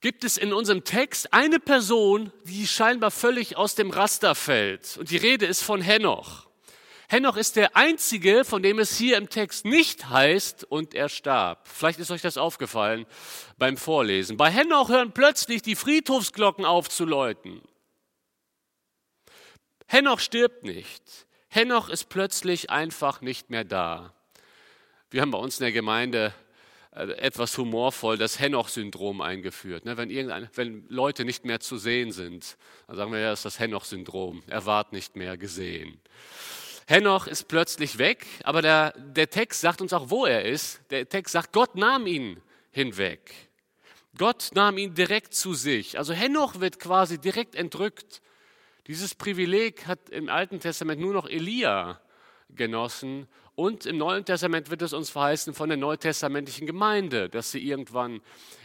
gibt 0.00 0.24
es 0.24 0.38
in 0.38 0.54
unserem 0.54 0.82
Text 0.82 1.34
eine 1.34 1.60
Person, 1.60 2.32
die 2.44 2.66
scheinbar 2.66 3.10
völlig 3.10 3.58
aus 3.58 3.74
dem 3.74 3.90
Raster 3.90 4.34
fällt. 4.34 4.96
Und 4.96 5.10
die 5.10 5.18
Rede 5.18 5.44
ist 5.44 5.62
von 5.62 5.82
Henoch. 5.82 6.46
Henoch 7.10 7.36
ist 7.36 7.56
der 7.56 7.76
einzige, 7.76 8.46
von 8.46 8.62
dem 8.62 8.78
es 8.78 8.96
hier 8.96 9.18
im 9.18 9.28
Text 9.28 9.66
nicht 9.66 10.08
heißt, 10.08 10.64
und 10.64 10.94
er 10.94 11.10
starb. 11.10 11.68
Vielleicht 11.68 11.98
ist 11.98 12.10
euch 12.10 12.22
das 12.22 12.38
aufgefallen 12.38 13.04
beim 13.58 13.76
Vorlesen. 13.76 14.38
Bei 14.38 14.50
Henoch 14.50 14.88
hören 14.88 15.12
plötzlich 15.12 15.60
die 15.60 15.76
Friedhofsglocken 15.76 16.64
auf 16.64 16.88
zu 16.88 17.04
läuten. 17.04 17.60
Henoch 19.86 20.20
stirbt 20.20 20.64
nicht. 20.64 21.02
Henoch 21.48 21.88
ist 21.88 22.08
plötzlich 22.08 22.70
einfach 22.70 23.20
nicht 23.20 23.50
mehr 23.50 23.64
da. 23.64 24.12
Wir 25.10 25.22
haben 25.22 25.30
bei 25.30 25.38
uns 25.38 25.58
in 25.58 25.64
der 25.64 25.72
Gemeinde 25.72 26.34
äh, 26.90 27.12
etwas 27.12 27.56
humorvoll 27.56 28.18
das 28.18 28.40
Henoch-Syndrom 28.40 29.20
eingeführt. 29.20 29.84
Ne, 29.84 29.96
wenn, 29.96 30.10
wenn 30.54 30.86
Leute 30.88 31.24
nicht 31.24 31.44
mehr 31.44 31.60
zu 31.60 31.78
sehen 31.78 32.10
sind, 32.10 32.56
dann 32.86 32.96
sagen 32.96 33.12
wir 33.12 33.20
ja, 33.20 33.30
das 33.30 33.40
ist 33.40 33.44
das 33.44 33.58
Henoch-Syndrom. 33.60 34.42
Er 34.46 34.66
ward 34.66 34.92
nicht 34.92 35.14
mehr 35.14 35.36
gesehen. 35.36 36.00
Henoch 36.86 37.26
ist 37.26 37.48
plötzlich 37.48 37.98
weg, 37.98 38.26
aber 38.44 38.62
der, 38.62 38.92
der 38.92 39.28
Text 39.28 39.60
sagt 39.60 39.80
uns 39.80 39.92
auch, 39.92 40.10
wo 40.10 40.24
er 40.24 40.44
ist. 40.44 40.80
Der 40.90 41.08
Text 41.08 41.32
sagt, 41.32 41.52
Gott 41.52 41.74
nahm 41.74 42.06
ihn 42.06 42.40
hinweg. 42.70 43.32
Gott 44.16 44.50
nahm 44.54 44.78
ihn 44.78 44.94
direkt 44.94 45.34
zu 45.34 45.54
sich. 45.54 45.98
Also 45.98 46.14
Henoch 46.14 46.60
wird 46.60 46.78
quasi 46.78 47.18
direkt 47.18 47.54
entrückt. 47.54 48.22
Dieses 48.86 49.14
Privileg 49.14 49.86
hat 49.86 50.10
im 50.10 50.28
Alten 50.28 50.60
Testament 50.60 51.00
nur 51.00 51.12
noch 51.12 51.26
Elia 51.26 52.00
genossen. 52.50 53.26
Und 53.54 53.86
im 53.86 53.98
Neuen 53.98 54.24
Testament 54.24 54.70
wird 54.70 54.82
es 54.82 54.92
uns 54.92 55.10
verheißen 55.10 55.54
von 55.54 55.68
der 55.68 55.78
neutestamentlichen 55.78 56.66
Gemeinde, 56.66 57.28
dass 57.28 57.50
sie 57.50 57.66
irgendwann 57.66 58.20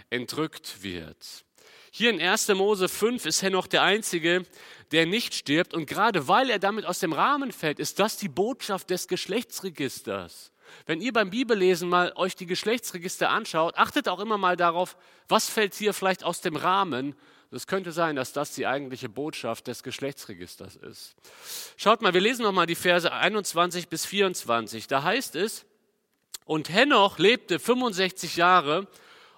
entrückt 0.10 0.84
wird. 0.84 1.46
Hier 1.92 2.10
in 2.10 2.22
1. 2.22 2.50
Mose 2.50 2.88
5 2.88 3.26
ist 3.26 3.42
Henoch 3.42 3.68
der 3.68 3.84
Einzige, 3.84 4.46
der 4.92 5.06
nicht 5.06 5.34
stirbt. 5.34 5.74
Und 5.74 5.88
gerade 5.88 6.28
weil 6.28 6.50
er 6.50 6.60
damit 6.60 6.86
aus 6.86 7.00
dem 7.00 7.14
Rahmen 7.14 7.52
fällt, 7.52 7.80
ist 7.80 8.00
das 8.00 8.18
die 8.18 8.30
Botschaft 8.30 8.90
des 8.90 9.08
Geschlechtsregisters. 9.08 10.52
Wenn 10.86 11.02
ihr 11.02 11.12
beim 11.12 11.30
Bibellesen 11.30 11.90
mal 11.90 12.14
euch 12.16 12.36
die 12.36 12.46
Geschlechtsregister 12.46 13.30
anschaut, 13.30 13.76
achtet 13.78 14.08
auch 14.08 14.20
immer 14.20 14.38
mal 14.38 14.56
darauf, 14.56 14.96
was 15.28 15.50
fällt 15.50 15.74
hier 15.74 15.94
vielleicht 15.94 16.24
aus 16.24 16.42
dem 16.42 16.56
Rahmen. 16.56 17.16
Es 17.54 17.68
könnte 17.68 17.92
sein, 17.92 18.16
dass 18.16 18.32
das 18.32 18.54
die 18.54 18.66
eigentliche 18.66 19.10
Botschaft 19.10 19.68
des 19.68 19.84
Geschlechtsregisters 19.84 20.78
ist. 20.78 21.16
Schaut 21.76 22.02
mal, 22.02 22.14
wir 22.14 22.22
lesen 22.22 22.44
noch 22.44 22.54
mal 22.54 22.66
die 22.66 22.76
Verse 22.76 23.12
21 23.12 23.90
bis 23.90 24.06
24. 24.06 24.88
Da 24.88 25.04
heißt 25.04 25.36
es, 25.36 25.66
und 26.46 26.70
Henoch 26.70 27.18
lebte 27.18 27.60
65 27.60 28.38
Jahre 28.38 28.88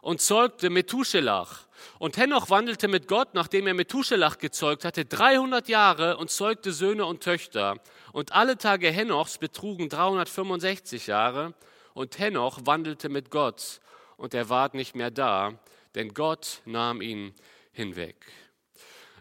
und 0.01 0.21
zeugte 0.21 0.69
Methuselach. 0.69 1.61
Und 1.97 2.17
Henoch 2.17 2.49
wandelte 2.51 2.87
mit 2.87 3.07
Gott, 3.07 3.33
nachdem 3.33 3.65
er 3.65 3.73
Methuselach 3.73 4.37
gezeugt 4.37 4.85
hatte, 4.85 5.05
300 5.05 5.67
Jahre 5.67 6.17
und 6.17 6.29
zeugte 6.29 6.71
Söhne 6.71 7.05
und 7.05 7.23
Töchter. 7.23 7.79
Und 8.11 8.31
alle 8.31 8.57
Tage 8.57 8.91
Henochs 8.91 9.39
betrugen 9.39 9.89
365 9.89 11.07
Jahre 11.07 11.55
und 11.93 12.19
Henoch 12.19 12.59
wandelte 12.63 13.09
mit 13.09 13.31
Gott 13.31 13.81
und 14.17 14.33
er 14.33 14.49
ward 14.49 14.75
nicht 14.75 14.95
mehr 14.95 15.11
da, 15.11 15.53
denn 15.95 16.13
Gott 16.13 16.61
nahm 16.65 17.01
ihn 17.01 17.33
hinweg. 17.73 18.15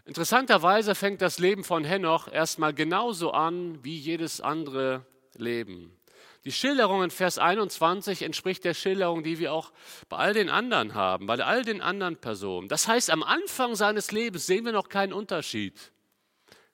Interessanterweise 0.05 0.95
fängt 0.95 1.21
das 1.21 1.39
Leben 1.39 1.63
von 1.63 1.83
Henoch 1.83 2.27
erstmal 2.27 2.73
genauso 2.73 3.31
an 3.31 3.83
wie 3.83 3.97
jedes 3.97 4.41
andere 4.41 5.05
Leben. 5.35 5.97
Die 6.45 6.51
Schilderung 6.51 7.03
in 7.03 7.09
Vers 7.09 7.37
21 7.37 8.21
entspricht 8.21 8.65
der 8.65 8.73
Schilderung, 8.73 9.23
die 9.23 9.39
wir 9.39 9.53
auch 9.53 9.71
bei 10.09 10.17
all 10.17 10.33
den 10.33 10.49
anderen 10.49 10.93
haben, 10.93 11.25
bei 11.25 11.35
all 11.35 11.63
den 11.63 11.81
anderen 11.81 12.17
Personen. 12.17 12.67
Das 12.67 12.87
heißt, 12.87 13.09
am 13.11 13.23
Anfang 13.23 13.75
seines 13.75 14.11
Lebens 14.11 14.45
sehen 14.45 14.65
wir 14.65 14.73
noch 14.73 14.89
keinen 14.89 15.13
Unterschied. 15.13 15.93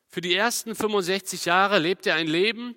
Für 0.08 0.22
die 0.22 0.34
ersten 0.36 0.74
65 0.74 1.46
Jahre 1.46 1.78
lebt 1.78 2.08
er 2.08 2.16
ein 2.16 2.28
Leben 2.28 2.76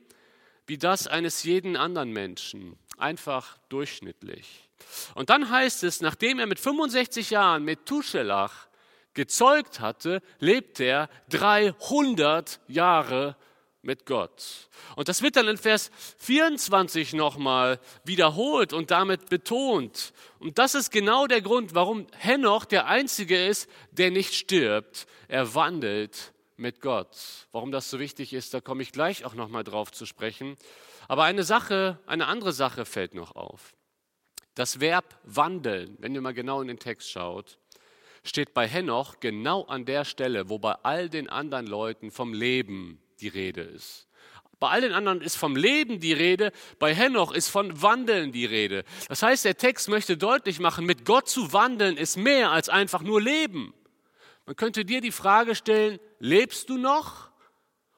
wie 0.66 0.78
das 0.78 1.06
eines 1.06 1.42
jeden 1.42 1.76
anderen 1.76 2.12
Menschen, 2.12 2.78
einfach 2.96 3.58
durchschnittlich. 3.68 4.68
Und 5.14 5.30
dann 5.30 5.50
heißt 5.50 5.82
es, 5.84 6.00
nachdem 6.00 6.38
er 6.38 6.46
mit 6.46 6.60
65 6.60 7.30
Jahren 7.30 7.64
mit 7.64 7.86
Tuschelach 7.86 8.68
gezeugt 9.14 9.81
hatte, 9.81 10.22
lebt 10.38 10.81
er 10.81 11.09
300 11.31 12.61
Jahre 12.68 13.37
mit 13.83 14.07
Gott. 14.07 14.68
Und 14.96 15.09
das 15.09 15.22
wird 15.22 15.37
dann 15.37 15.48
in 15.48 15.59
Vers 15.59 15.90
24 16.18 17.14
nochmal 17.14 17.81
wiederholt 18.05 18.72
und 18.72 18.90
damit 18.90 19.29
betont. 19.29 20.12
Und 20.38 20.59
das 20.59 20.75
ist 20.75 20.90
genau 20.90 21.27
der 21.27 21.42
Grund, 21.42 21.75
warum 21.75 22.07
Henoch 22.16 22.64
der 22.64 22.87
Einzige 22.87 23.44
ist, 23.44 23.68
der 23.90 24.11
nicht 24.11 24.35
stirbt. 24.35 25.07
Er 25.29 25.55
wandelt 25.55 26.33
mit 26.57 26.81
Gott. 26.81 27.48
Warum 27.51 27.72
das 27.72 27.90
so 27.90 27.98
wichtig 27.98 28.33
ist, 28.33 28.55
da 28.55 28.61
komme 28.61 28.83
ich 28.83 28.92
gleich 28.92 29.25
auch 29.25 29.35
nochmal 29.35 29.64
drauf 29.64 29.90
zu 29.90 30.07
sprechen. 30.07 30.57
Aber 31.09 31.25
eine 31.25 31.42
Sache, 31.42 31.98
eine 32.07 32.27
andere 32.27 32.53
Sache 32.53 32.85
fällt 32.85 33.14
noch 33.14 33.35
auf. 33.35 33.75
Das 34.55 34.81
Verb 34.81 35.18
wandeln, 35.25 35.96
wenn 35.98 36.14
ihr 36.14 36.20
mal 36.20 36.35
genau 36.35 36.61
in 36.61 36.68
den 36.68 36.79
Text 36.79 37.11
schaut, 37.11 37.59
steht 38.24 38.54
bei 38.54 38.66
Henoch 38.66 39.20
genau 39.20 39.62
an 39.64 39.85
der 39.85 40.04
Stelle, 40.04 40.48
wo 40.48 40.58
bei 40.58 40.74
all 40.82 41.08
den 41.08 41.28
anderen 41.28 41.66
Leuten 41.66 42.11
vom 42.11 42.35
Leben 42.35 43.00
die 43.20 43.28
Rede 43.28 43.62
ist. 43.62 44.08
Bei 44.61 44.68
all 44.68 44.80
den 44.80 44.92
anderen 44.92 45.22
ist 45.22 45.37
vom 45.37 45.56
Leben 45.56 45.98
die 45.98 46.12
Rede, 46.12 46.52
bei 46.78 46.94
Henoch 46.94 47.32
ist 47.32 47.48
von 47.48 47.82
Wandeln 47.82 48.30
die 48.30 48.46
Rede. 48.46 48.85
Das 49.08 49.22
heißt, 49.22 49.44
der 49.44 49.56
Text 49.56 49.88
möchte 49.88 50.16
deutlich 50.16 50.61
machen, 50.61 50.87
mit 50.87 51.04
Gott 51.04 51.28
zu 51.28 51.52
wandeln 51.52 51.96
ist 51.96 52.16
mehr 52.16 52.52
als 52.52 52.68
einfach 52.68 53.02
nur 53.02 53.20
Leben. 53.20 53.74
Man 54.46 54.54
könnte 54.54 54.85
dir 54.85 55.00
die 55.00 55.11
Frage 55.11 55.56
stellen, 55.56 55.98
lebst 56.20 56.68
du 56.68 56.78
noch 56.78 57.30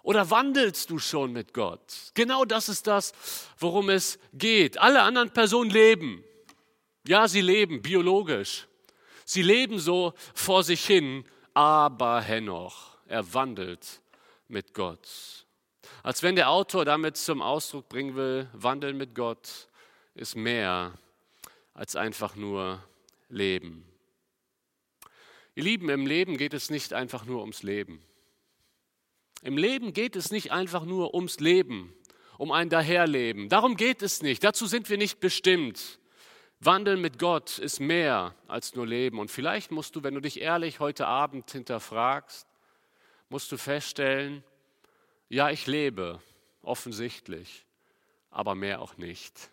oder 0.02 0.30
wandelst 0.30 0.88
du 0.88 0.98
schon 0.98 1.32
mit 1.32 1.52
Gott? 1.52 1.80
Genau 2.14 2.46
das 2.46 2.70
ist 2.70 2.87
das, 2.87 3.12
worum 3.58 3.90
es 3.90 4.18
geht. 4.32 4.78
Alle 4.78 5.02
anderen 5.02 5.30
Personen 5.30 5.70
leben. 5.70 6.24
Ja, 7.06 7.28
sie 7.28 7.42
leben 7.42 7.82
biologisch. 7.82 8.66
Sie 9.24 9.42
leben 9.42 9.78
so 9.78 10.12
vor 10.34 10.62
sich 10.62 10.84
hin, 10.84 11.24
aber 11.54 12.20
Henoch, 12.20 12.98
er 13.06 13.32
wandelt 13.34 14.00
mit 14.48 14.74
Gott. 14.74 15.46
Als 16.02 16.22
wenn 16.22 16.37
der 16.37 16.50
Autor 16.50 16.84
damit 16.84 17.16
zum 17.16 17.40
Ausdruck 17.40 17.88
bringen 17.88 18.14
will, 18.14 18.48
Wandeln 18.52 18.96
mit 18.96 19.14
Gott 19.14 19.68
ist 20.14 20.37
mehr 20.37 20.92
als 21.72 21.96
einfach 21.96 22.37
nur 22.37 22.82
Leben. 23.28 23.84
Ihr 25.54 25.64
Lieben, 25.64 25.88
im 25.88 26.06
Leben 26.06 26.37
geht 26.37 26.54
es 26.54 26.70
nicht 26.70 26.92
einfach 26.92 27.24
nur 27.24 27.40
ums 27.40 27.62
Leben. 27.62 28.02
Im 29.42 29.56
Leben 29.56 29.92
geht 29.92 30.16
es 30.16 30.30
nicht 30.30 30.52
einfach 30.52 30.84
nur 30.84 31.14
ums 31.14 31.38
Leben, 31.38 31.94
um 32.38 32.50
ein 32.50 32.70
Daherleben. 32.70 33.48
Darum 33.48 33.76
geht 33.76 34.02
es 34.02 34.22
nicht. 34.22 34.42
Dazu 34.42 34.66
sind 34.66 34.88
wir 34.88 34.98
nicht 34.98 35.20
bestimmt. 35.20 35.98
Wandeln 36.64 37.00
mit 37.00 37.18
Gott 37.18 37.59
ist 37.59 37.81
mehr 37.81 38.35
als 38.48 38.74
nur 38.74 38.87
Leben. 38.87 39.18
Und 39.18 39.31
vielleicht 39.31 39.70
musst 39.70 39.96
du, 39.96 40.03
wenn 40.03 40.14
du 40.14 40.20
dich 40.20 40.40
ehrlich 40.40 40.81
heute 40.81 41.07
Abend 41.07 41.50
hinterfragst, 41.50 42.46
musst 43.29 43.50
du 43.53 43.57
feststellen, 43.57 44.44
ja, 45.29 45.50
ich 45.50 45.66
lebe, 45.66 46.20
offensichtlich, 46.62 47.66
aber 48.31 48.55
mehr 48.55 48.81
auch 48.81 48.96
nicht. 48.96 49.50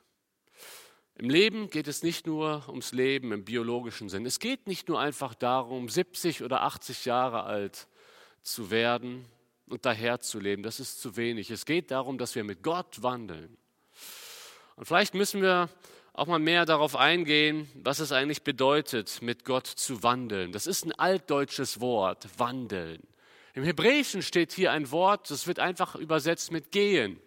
Im 1.16 1.30
Leben 1.30 1.70
geht 1.70 1.88
es 1.88 2.04
nicht 2.04 2.26
nur 2.26 2.64
ums 2.68 2.94
Leben 2.94 3.32
im 3.32 3.44
biologischen 3.44 4.10
Sinn. 4.10 4.26
Es 4.26 4.40
geht 4.40 4.68
nicht 4.68 4.88
nur 4.88 5.00
einfach 5.00 5.36
darum, 5.36 5.90
70 5.90 6.44
oder 6.44 6.62
80 6.62 7.06
Jahre 7.06 7.44
alt 7.44 7.88
zu 8.42 8.72
werden 8.72 9.26
und 9.68 9.86
daherzuleben. 9.86 10.64
Das 10.64 10.80
ist 10.80 11.02
zu 11.02 11.18
wenig. 11.18 11.52
Es 11.52 11.66
geht 11.66 11.92
darum, 11.92 12.18
dass 12.18 12.36
wir 12.36 12.44
mit 12.44 12.64
Gott 12.64 13.04
wandeln. 13.04 13.58
Und 14.76 14.86
vielleicht 14.86 15.14
müssen 15.14 15.42
wir 15.42 15.70
auch 16.14 16.28
mal 16.28 16.40
mehr 16.40 16.66
darauf 16.66 16.96
eingehen, 16.96 17.70
was 17.76 18.00
es 18.00 18.12
eigentlich 18.12 18.44
bedeutet, 18.44 19.22
mit 19.22 19.46
Gott 19.46 19.68
zu 19.68 20.04
wandeln. 20.04 20.52
Das 20.52 20.68
ist 20.68 20.86
ein 20.86 20.92
altdeutsches 20.92 21.80
Wort, 21.80 22.28
wandeln. 22.38 23.02
Im 23.54 23.64
Hebräischen 23.64 24.22
steht 24.22 24.52
hier 24.52 24.72
ein 24.72 24.92
Wort, 24.92 25.30
das 25.30 25.48
wird 25.48 25.60
einfach 25.60 25.96
übersetzt 25.96 26.52
mit 26.52 26.72
gehen. 26.72 27.20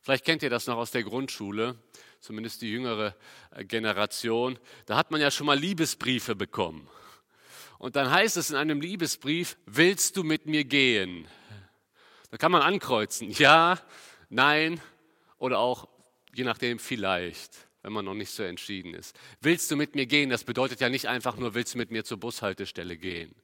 Vielleicht 0.00 0.24
kennt 0.24 0.42
ihr 0.42 0.50
das 0.50 0.66
noch 0.66 0.76
aus 0.76 0.92
der 0.92 1.02
Grundschule, 1.02 1.76
zumindest 2.20 2.62
die 2.62 2.70
jüngere 2.70 3.16
äh, 3.50 3.64
Generation. 3.64 4.58
Da 4.86 4.96
hat 4.96 5.10
man 5.10 5.20
ja 5.20 5.30
schon 5.30 5.46
mal 5.46 5.58
Liebesbriefe 5.58 6.36
bekommen. 6.36 6.88
Und 7.78 7.96
dann 7.96 8.10
heißt 8.10 8.36
es 8.36 8.50
in 8.50 8.56
einem 8.56 8.80
Liebesbrief, 8.80 9.56
willst 9.66 10.16
du 10.16 10.22
mit 10.22 10.46
mir 10.46 10.64
gehen? 10.64 11.26
Da 12.30 12.36
kann 12.36 12.52
man 12.52 12.62
ankreuzen, 12.62 13.30
ja, 13.30 13.78
nein 14.28 14.80
oder 15.38 15.58
auch, 15.58 15.88
je 16.36 16.44
nachdem, 16.44 16.78
vielleicht, 16.78 17.68
wenn 17.82 17.92
man 17.92 18.04
noch 18.04 18.14
nicht 18.14 18.30
so 18.30 18.42
entschieden 18.42 18.94
ist. 18.94 19.16
Willst 19.40 19.70
du 19.70 19.76
mit 19.76 19.94
mir 19.94 20.06
gehen? 20.06 20.30
Das 20.30 20.44
bedeutet 20.44 20.80
ja 20.80 20.88
nicht 20.88 21.08
einfach 21.08 21.36
nur, 21.36 21.54
willst 21.54 21.74
du 21.74 21.78
mit 21.78 21.90
mir 21.90 22.04
zur 22.04 22.18
Bushaltestelle 22.18 22.96
gehen? 22.96 23.34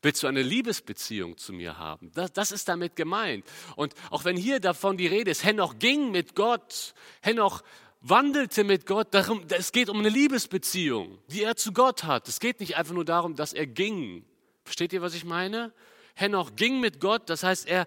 Willst 0.00 0.22
du 0.22 0.26
eine 0.26 0.42
Liebesbeziehung 0.42 1.36
zu 1.36 1.52
mir 1.52 1.78
haben? 1.78 2.10
Das, 2.14 2.32
das, 2.32 2.52
ist 2.52 2.68
damit 2.68 2.96
gemeint. 2.96 3.44
Und 3.76 3.94
auch 4.10 4.24
wenn 4.24 4.36
hier 4.36 4.60
davon 4.60 4.96
die 4.96 5.06
Rede 5.06 5.30
ist, 5.30 5.44
Henoch 5.44 5.78
ging 5.78 6.10
mit 6.10 6.34
Gott, 6.34 6.94
Henoch 7.20 7.62
wandelte 8.00 8.64
mit 8.64 8.86
Gott, 8.86 9.12
darum, 9.12 9.44
es 9.48 9.72
geht 9.72 9.88
um 9.88 9.98
eine 9.98 10.08
Liebesbeziehung, 10.08 11.18
die 11.28 11.42
er 11.42 11.56
zu 11.56 11.72
Gott 11.72 12.04
hat. 12.04 12.28
Es 12.28 12.40
geht 12.40 12.60
nicht 12.60 12.76
einfach 12.76 12.94
nur 12.94 13.04
darum, 13.04 13.36
dass 13.36 13.52
er 13.52 13.66
ging. 13.66 14.24
Versteht 14.64 14.92
ihr, 14.92 15.02
was 15.02 15.14
ich 15.14 15.24
meine? 15.24 15.72
Henoch 16.14 16.56
ging 16.56 16.80
mit 16.80 17.00
Gott, 17.00 17.28
das 17.30 17.42
heißt, 17.42 17.66
er, 17.66 17.86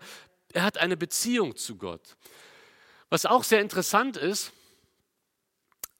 er 0.53 0.63
hat 0.63 0.77
eine 0.77 0.97
Beziehung 0.97 1.55
zu 1.55 1.77
Gott. 1.77 2.15
Was 3.09 3.25
auch 3.25 3.43
sehr 3.43 3.61
interessant 3.61 4.17
ist, 4.17 4.51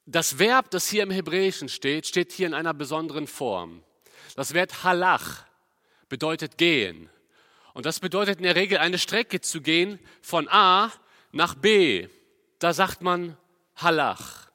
das 0.06 0.38
Verb, 0.38 0.70
das 0.70 0.88
hier 0.88 1.02
im 1.02 1.10
Hebräischen 1.10 1.68
steht, 1.68 2.06
steht 2.06 2.32
hier 2.32 2.46
in 2.46 2.54
einer 2.54 2.74
besonderen 2.74 3.26
Form. 3.26 3.82
Das 4.36 4.54
Wort 4.54 4.84
halach 4.84 5.44
bedeutet 6.08 6.58
gehen. 6.58 7.10
Und 7.74 7.86
das 7.86 8.00
bedeutet 8.00 8.38
in 8.38 8.44
der 8.44 8.54
Regel 8.54 8.78
eine 8.78 8.98
Strecke 8.98 9.40
zu 9.40 9.60
gehen 9.60 9.98
von 10.22 10.48
A 10.48 10.92
nach 11.32 11.54
B. 11.54 12.08
Da 12.58 12.72
sagt 12.72 13.02
man 13.02 13.36
halach. 13.76 14.48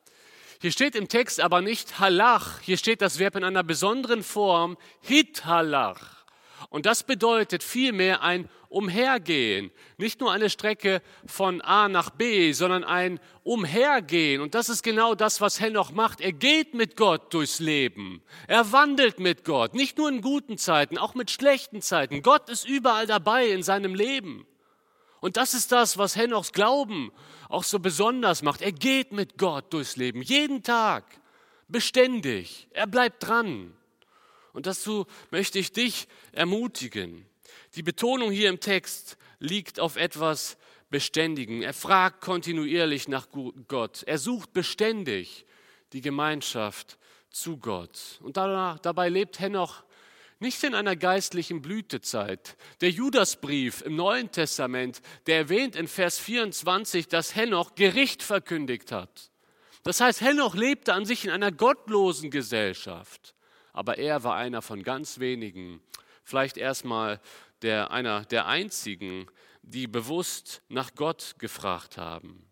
Hier 0.62 0.72
steht 0.72 0.96
im 0.96 1.08
Text 1.08 1.40
aber 1.40 1.62
nicht 1.62 2.00
halach, 2.00 2.60
hier 2.62 2.78
steht 2.78 3.02
das 3.02 3.20
Verb 3.20 3.36
in 3.36 3.44
einer 3.44 3.64
besonderen 3.64 4.24
Form 4.24 4.78
hit 5.02 5.46
halach. 5.46 6.21
Und 6.72 6.86
das 6.86 7.04
bedeutet 7.04 7.64
vielmehr 7.64 8.24
ein 8.24 8.50
Umhergehen. 8.70 9.72
Nicht 9.98 10.22
nur 10.22 10.32
eine 10.32 10.50
Strecke 10.50 11.02
von 11.26 11.60
A 11.60 11.90
nach 11.90 12.12
B, 12.12 12.54
sondern 12.54 12.86
ein 12.86 13.20
Umhergehen. 13.44 14.40
Und 14.40 14.56
das 14.56 14.70
ist 14.70 14.82
genau 14.82 15.14
das, 15.14 15.42
was 15.42 15.60
Henoch 15.60 15.92
macht. 15.92 16.22
Er 16.22 16.32
geht 16.32 16.74
mit 16.74 16.96
Gott 16.96 17.34
durchs 17.34 17.60
Leben. 17.60 18.24
Er 18.48 18.72
wandelt 18.72 19.20
mit 19.20 19.44
Gott. 19.44 19.74
Nicht 19.74 19.98
nur 19.98 20.08
in 20.08 20.22
guten 20.22 20.58
Zeiten, 20.58 20.98
auch 20.98 21.14
mit 21.14 21.30
schlechten 21.30 21.82
Zeiten. 21.82 22.22
Gott 22.22 22.50
ist 22.50 22.66
überall 22.66 23.06
dabei 23.06 23.48
in 23.48 23.64
seinem 23.64 23.94
Leben. 23.94 24.48
Und 25.20 25.36
das 25.36 25.54
ist 25.54 25.74
das, 25.74 25.98
was 25.98 26.16
Henochs 26.16 26.54
Glauben 26.54 27.12
auch 27.50 27.66
so 27.66 27.80
besonders 27.80 28.44
macht. 28.44 28.62
Er 28.62 28.72
geht 28.72 29.12
mit 29.12 29.38
Gott 29.38 29.74
durchs 29.74 29.98
Leben. 29.98 30.22
Jeden 30.22 30.64
Tag. 30.64 31.04
Beständig. 31.68 32.70
Er 32.72 32.88
bleibt 32.88 33.28
dran. 33.28 33.74
Und 34.54 34.66
dazu 34.66 35.06
möchte 35.30 35.60
ich 35.60 35.72
dich 35.72 36.08
ermutigen. 36.32 37.26
Die 37.76 37.84
Betonung 37.84 38.32
hier 38.32 38.50
im 38.50 38.60
Text 38.60 39.18
liegt 39.40 39.80
auf 39.80 39.96
etwas 39.96 40.58
Beständigen. 40.90 41.62
Er 41.62 41.74
fragt 41.74 42.22
kontinuierlich 42.22 43.08
nach 43.08 43.28
Gott. 43.68 44.04
Er 44.04 44.18
sucht 44.18 44.54
beständig 44.54 45.46
die 45.94 46.02
Gemeinschaft 46.02 46.98
zu 47.30 47.58
Gott. 47.58 48.20
Und 48.22 48.38
dabei 48.38 49.10
lebt 49.10 49.40
Henoch 49.40 49.84
nicht 50.40 50.64
in 50.64 50.74
einer 50.74 50.96
geistlichen 50.96 51.62
Blütezeit. 51.62 52.58
Der 52.82 52.90
Judasbrief 52.90 53.82
im 53.84 53.96
Neuen 53.96 54.32
Testament, 54.32 55.02
der 55.28 55.38
erwähnt 55.38 55.76
in 55.76 55.88
Vers 55.88 56.20
24, 56.20 57.08
dass 57.08 57.36
Henoch 57.36 57.76
Gericht 57.76 58.24
verkündigt 58.24 58.92
hat. 58.92 59.32
Das 59.84 60.02
heißt, 60.02 60.22
Henoch 60.22 60.56
lebte 60.56 60.94
an 60.94 61.06
sich 61.06 61.26
in 61.26 61.32
einer 61.32 61.52
gottlosen 61.52 62.32
Gesellschaft 62.32 63.34
aber 63.74 63.98
er 63.98 64.24
war 64.24 64.36
einer 64.36 64.62
von 64.62 64.84
ganz 64.84 65.20
wenigen, 65.20 65.82
vielleicht 66.24 66.58
erstmal 66.58 67.20
der, 67.62 67.92
einer 67.92 68.26
der 68.26 68.48
einzigen 68.48 69.28
die 69.64 69.88
bewusst 69.88 70.62
nach 70.70 70.96
Gott 70.96 71.36
gefragt 71.38 71.98
haben. 71.98 72.46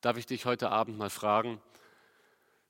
Darf 0.00 0.16
ich 0.16 0.26
dich 0.26 0.44
heute 0.44 0.70
Abend 0.70 0.98
mal 0.98 1.10
fragen, 1.10 1.60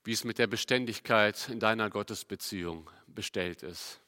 wie 0.03 0.13
es 0.13 0.23
mit 0.23 0.37
der 0.37 0.47
Beständigkeit 0.47 1.49
in 1.49 1.59
deiner 1.59 1.89
Gottesbeziehung 1.89 2.89
bestellt 3.07 3.63
ist? 3.63 3.99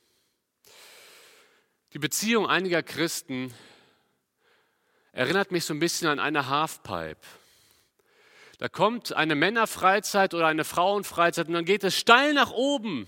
Die 1.93 1.99
Beziehung 1.99 2.47
einiger 2.47 2.83
Christen 2.83 3.53
erinnert 5.11 5.51
mich 5.51 5.65
so 5.65 5.73
ein 5.73 5.79
bisschen 5.79 6.07
an 6.07 6.19
eine 6.19 6.47
Halfpipe. 6.47 7.17
Da 8.59 8.67
kommt 8.67 9.13
eine 9.13 9.35
Männerfreizeit 9.35 10.33
oder 10.33 10.47
eine 10.47 10.65
Frauenfreizeit 10.65 11.47
und 11.47 11.53
dann 11.53 11.63
geht 11.63 11.85
es 11.85 11.95
steil 11.95 12.33
nach 12.33 12.51
oben. 12.51 13.07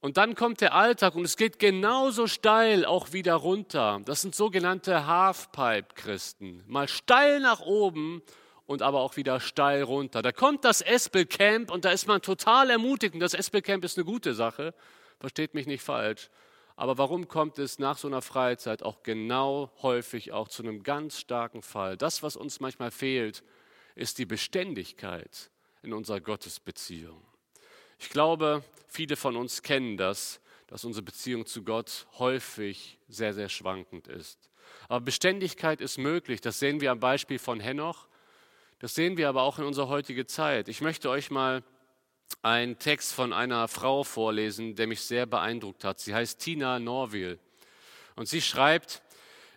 Und 0.00 0.16
dann 0.16 0.34
kommt 0.34 0.60
der 0.60 0.74
Alltag 0.74 1.14
und 1.14 1.24
es 1.24 1.36
geht 1.36 1.60
genauso 1.60 2.26
steil 2.26 2.84
auch 2.84 3.12
wieder 3.12 3.36
runter. 3.36 4.00
Das 4.04 4.20
sind 4.20 4.34
sogenannte 4.34 5.06
Halfpipe-Christen. 5.06 6.64
Mal 6.66 6.88
steil 6.88 7.38
nach 7.38 7.60
oben 7.60 8.20
und 8.66 8.82
aber 8.82 9.02
auch 9.02 9.16
wieder 9.16 9.38
steil 9.38 9.84
runter. 9.84 10.22
Da 10.22 10.32
kommt 10.32 10.64
das 10.64 10.80
Espel-Camp 10.80 11.70
und 11.70 11.84
da 11.84 11.92
ist 11.92 12.08
man 12.08 12.20
total 12.20 12.70
ermutigt. 12.70 13.14
Und 13.14 13.20
das 13.20 13.34
Espel-Camp 13.34 13.84
ist 13.84 13.96
eine 13.96 14.04
gute 14.04 14.34
Sache, 14.34 14.74
versteht 15.20 15.54
mich 15.54 15.68
nicht 15.68 15.84
falsch. 15.84 16.30
Aber 16.74 16.98
warum 16.98 17.28
kommt 17.28 17.60
es 17.60 17.78
nach 17.78 17.96
so 17.96 18.08
einer 18.08 18.22
Freizeit 18.22 18.82
auch 18.82 19.04
genau 19.04 19.70
häufig 19.82 20.32
auch 20.32 20.48
zu 20.48 20.64
einem 20.64 20.82
ganz 20.82 21.20
starken 21.20 21.62
Fall? 21.62 21.96
Das, 21.96 22.24
was 22.24 22.34
uns 22.34 22.58
manchmal 22.58 22.90
fehlt, 22.90 23.44
ist 23.94 24.18
die 24.18 24.26
Beständigkeit 24.26 25.50
in 25.82 25.92
unserer 25.92 26.20
Gottesbeziehung. 26.20 27.22
Ich 27.98 28.10
glaube, 28.10 28.64
viele 28.88 29.16
von 29.16 29.36
uns 29.36 29.62
kennen 29.62 29.96
das, 29.96 30.40
dass 30.66 30.84
unsere 30.84 31.04
Beziehung 31.04 31.46
zu 31.46 31.62
Gott 31.62 32.06
häufig 32.18 32.98
sehr, 33.08 33.34
sehr 33.34 33.48
schwankend 33.48 34.08
ist. 34.08 34.50
Aber 34.88 35.00
Beständigkeit 35.00 35.80
ist 35.80 35.98
möglich. 35.98 36.40
Das 36.40 36.58
sehen 36.58 36.80
wir 36.80 36.90
am 36.90 37.00
Beispiel 37.00 37.38
von 37.38 37.60
Henoch. 37.60 38.08
Das 38.78 38.94
sehen 38.94 39.16
wir 39.16 39.28
aber 39.28 39.42
auch 39.42 39.58
in 39.58 39.64
unserer 39.64 39.88
heutigen 39.88 40.26
Zeit. 40.26 40.68
Ich 40.68 40.80
möchte 40.80 41.10
euch 41.10 41.30
mal 41.30 41.62
einen 42.40 42.78
Text 42.78 43.12
von 43.12 43.32
einer 43.32 43.68
Frau 43.68 44.02
vorlesen, 44.02 44.74
der 44.74 44.86
mich 44.86 45.02
sehr 45.02 45.26
beeindruckt 45.26 45.84
hat. 45.84 46.00
Sie 46.00 46.14
heißt 46.14 46.40
Tina 46.40 46.78
Norville. 46.78 47.38
Und 48.16 48.28
sie 48.28 48.40
schreibt, 48.40 49.02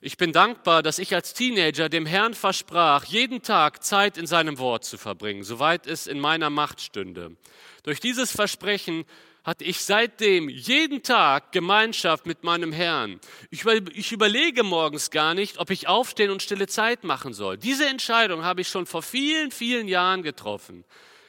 ich 0.05 0.17
bin 0.17 0.31
dankbar, 0.31 0.83
dass 0.83 0.99
ich 0.99 1.15
als 1.15 1.33
Teenager 1.33 1.89
dem 1.89 2.05
Herrn 2.05 2.35
versprach, 2.35 3.05
jeden 3.05 3.41
Tag 3.41 3.83
Zeit 3.83 4.17
in 4.19 4.27
seinem 4.27 4.59
Wort 4.59 4.85
zu 4.85 4.99
verbringen, 4.99 5.43
soweit 5.43 5.87
es 5.87 6.05
in 6.05 6.19
meiner 6.19 6.51
Macht 6.51 6.79
stünde. 6.79 7.35
Durch 7.81 8.01
dieses 8.01 8.31
Versprechen 8.31 9.05
hatte 9.43 9.63
ich 9.63 9.81
seitdem 9.81 10.47
jeden 10.47 11.01
Tag 11.01 11.51
Gemeinschaft 11.51 12.27
mit 12.27 12.43
meinem 12.43 12.71
Herrn. 12.71 13.19
Ich, 13.49 13.63
überlege 14.11 14.61
morgens 14.61 15.09
gar 15.09 15.33
nicht, 15.33 15.57
ob 15.57 15.71
ich 15.71 15.87
aufstehen 15.87 16.29
und 16.29 16.43
stille 16.43 16.67
Zeit 16.67 17.03
machen 17.03 17.33
soll. 17.33 17.57
Diese 17.57 17.87
Entscheidung 17.87 18.43
habe 18.43 18.61
ich 18.61 18.67
schon 18.67 18.85
vor 18.85 19.01
vielen, 19.01 19.49
vielen 19.49 19.87
Jahren 19.87 20.21
getroffen. 20.21 20.83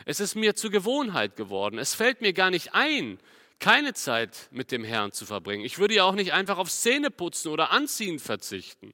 Es 0.04 0.20
ist 0.20 0.34
mir 0.34 0.54
zur 0.54 0.70
Gewohnheit 0.70 1.34
geworden. 1.36 1.78
Es 1.78 1.94
fällt 1.94 2.20
mir 2.20 2.34
gar 2.34 2.50
nicht 2.50 2.74
ein, 2.74 3.18
keine 3.58 3.94
Zeit 3.94 4.48
mit 4.50 4.70
dem 4.70 4.84
Herrn 4.84 5.12
zu 5.12 5.26
verbringen. 5.26 5.64
Ich 5.64 5.78
würde 5.78 5.94
ja 5.94 6.04
auch 6.04 6.14
nicht 6.14 6.32
einfach 6.32 6.58
auf 6.58 6.70
Zähneputzen 6.70 7.50
oder 7.50 7.70
Anziehen 7.70 8.18
verzichten. 8.18 8.92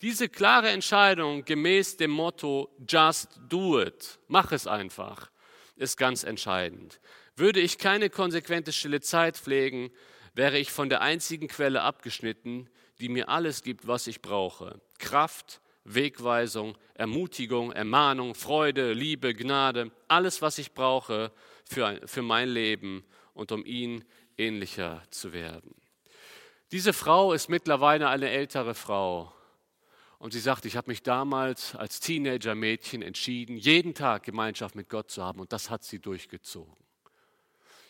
Diese 0.00 0.28
klare 0.28 0.70
Entscheidung 0.70 1.44
gemäß 1.44 1.96
dem 1.96 2.12
Motto 2.12 2.70
Just 2.88 3.40
do 3.48 3.80
it, 3.80 4.18
mach 4.28 4.52
es 4.52 4.66
einfach, 4.66 5.30
ist 5.76 5.96
ganz 5.96 6.22
entscheidend. 6.22 7.00
Würde 7.34 7.60
ich 7.60 7.78
keine 7.78 8.08
konsequente 8.08 8.72
stille 8.72 9.00
Zeit 9.00 9.36
pflegen, 9.36 9.90
wäre 10.34 10.58
ich 10.58 10.70
von 10.70 10.88
der 10.88 11.00
einzigen 11.00 11.48
Quelle 11.48 11.82
abgeschnitten, 11.82 12.70
die 13.00 13.08
mir 13.08 13.28
alles 13.28 13.62
gibt, 13.62 13.86
was 13.88 14.06
ich 14.06 14.22
brauche. 14.22 14.80
Kraft, 14.98 15.60
Wegweisung, 15.84 16.76
Ermutigung, 16.94 17.72
Ermahnung, 17.72 18.34
Freude, 18.34 18.92
Liebe, 18.92 19.34
Gnade, 19.34 19.90
alles, 20.06 20.42
was 20.42 20.58
ich 20.58 20.72
brauche 20.72 21.32
für, 21.64 22.00
für 22.06 22.22
mein 22.22 22.48
Leben 22.48 23.04
und 23.38 23.52
um 23.52 23.64
ihn 23.64 24.04
ähnlicher 24.36 25.02
zu 25.10 25.32
werden. 25.32 25.74
Diese 26.72 26.92
Frau 26.92 27.32
ist 27.32 27.48
mittlerweile 27.48 28.08
eine 28.08 28.28
ältere 28.30 28.74
Frau. 28.74 29.32
Und 30.18 30.32
sie 30.32 30.40
sagt, 30.40 30.64
ich 30.64 30.76
habe 30.76 30.90
mich 30.90 31.04
damals 31.04 31.76
als 31.76 32.00
Teenager-Mädchen 32.00 33.00
entschieden, 33.00 33.56
jeden 33.56 33.94
Tag 33.94 34.24
Gemeinschaft 34.24 34.74
mit 34.74 34.88
Gott 34.88 35.12
zu 35.12 35.22
haben. 35.22 35.38
Und 35.38 35.52
das 35.52 35.70
hat 35.70 35.84
sie 35.84 36.00
durchgezogen. 36.00 36.74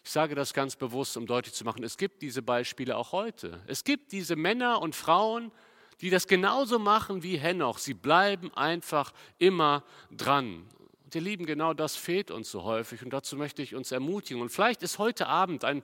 Ich 0.05 0.11
sage 0.11 0.35
das 0.35 0.53
ganz 0.53 0.77
bewusst, 0.77 1.17
um 1.17 1.27
deutlich 1.27 1.55
zu 1.55 1.65
machen, 1.65 1.83
es 1.83 1.97
gibt 1.97 2.21
diese 2.21 2.43
Beispiele 2.43 2.97
auch 2.97 3.13
heute. 3.13 3.63
Es 3.67 3.85
gibt 3.85 4.13
diese 4.13 4.37
Männer 4.37 4.83
und 4.83 4.95
Frauen, 4.95 5.51
die 6.03 6.11
das 6.11 6.27
genauso 6.27 6.79
machen 6.79 7.23
wie 7.23 7.39
Henoch. 7.39 7.79
Sie 7.79 7.95
bleiben 7.95 8.53
einfach 8.55 9.13
immer 9.39 9.83
dran. 10.11 10.69
Und 11.09 11.15
ihr 11.15 11.23
Lieben, 11.23 11.47
genau 11.47 11.73
das 11.73 11.97
fehlt 11.97 12.31
uns 12.31 12.51
so 12.51 12.65
häufig 12.65 13.03
und 13.03 13.09
dazu 13.09 13.35
möchte 13.35 13.63
ich 13.63 13.75
uns 13.75 13.93
ermutigen. 13.93 14.43
Und 14.43 14.51
vielleicht 14.51 14.83
ist 14.83 14.99
heute 14.99 15.27
Abend 15.27 15.65
ein, 15.65 15.83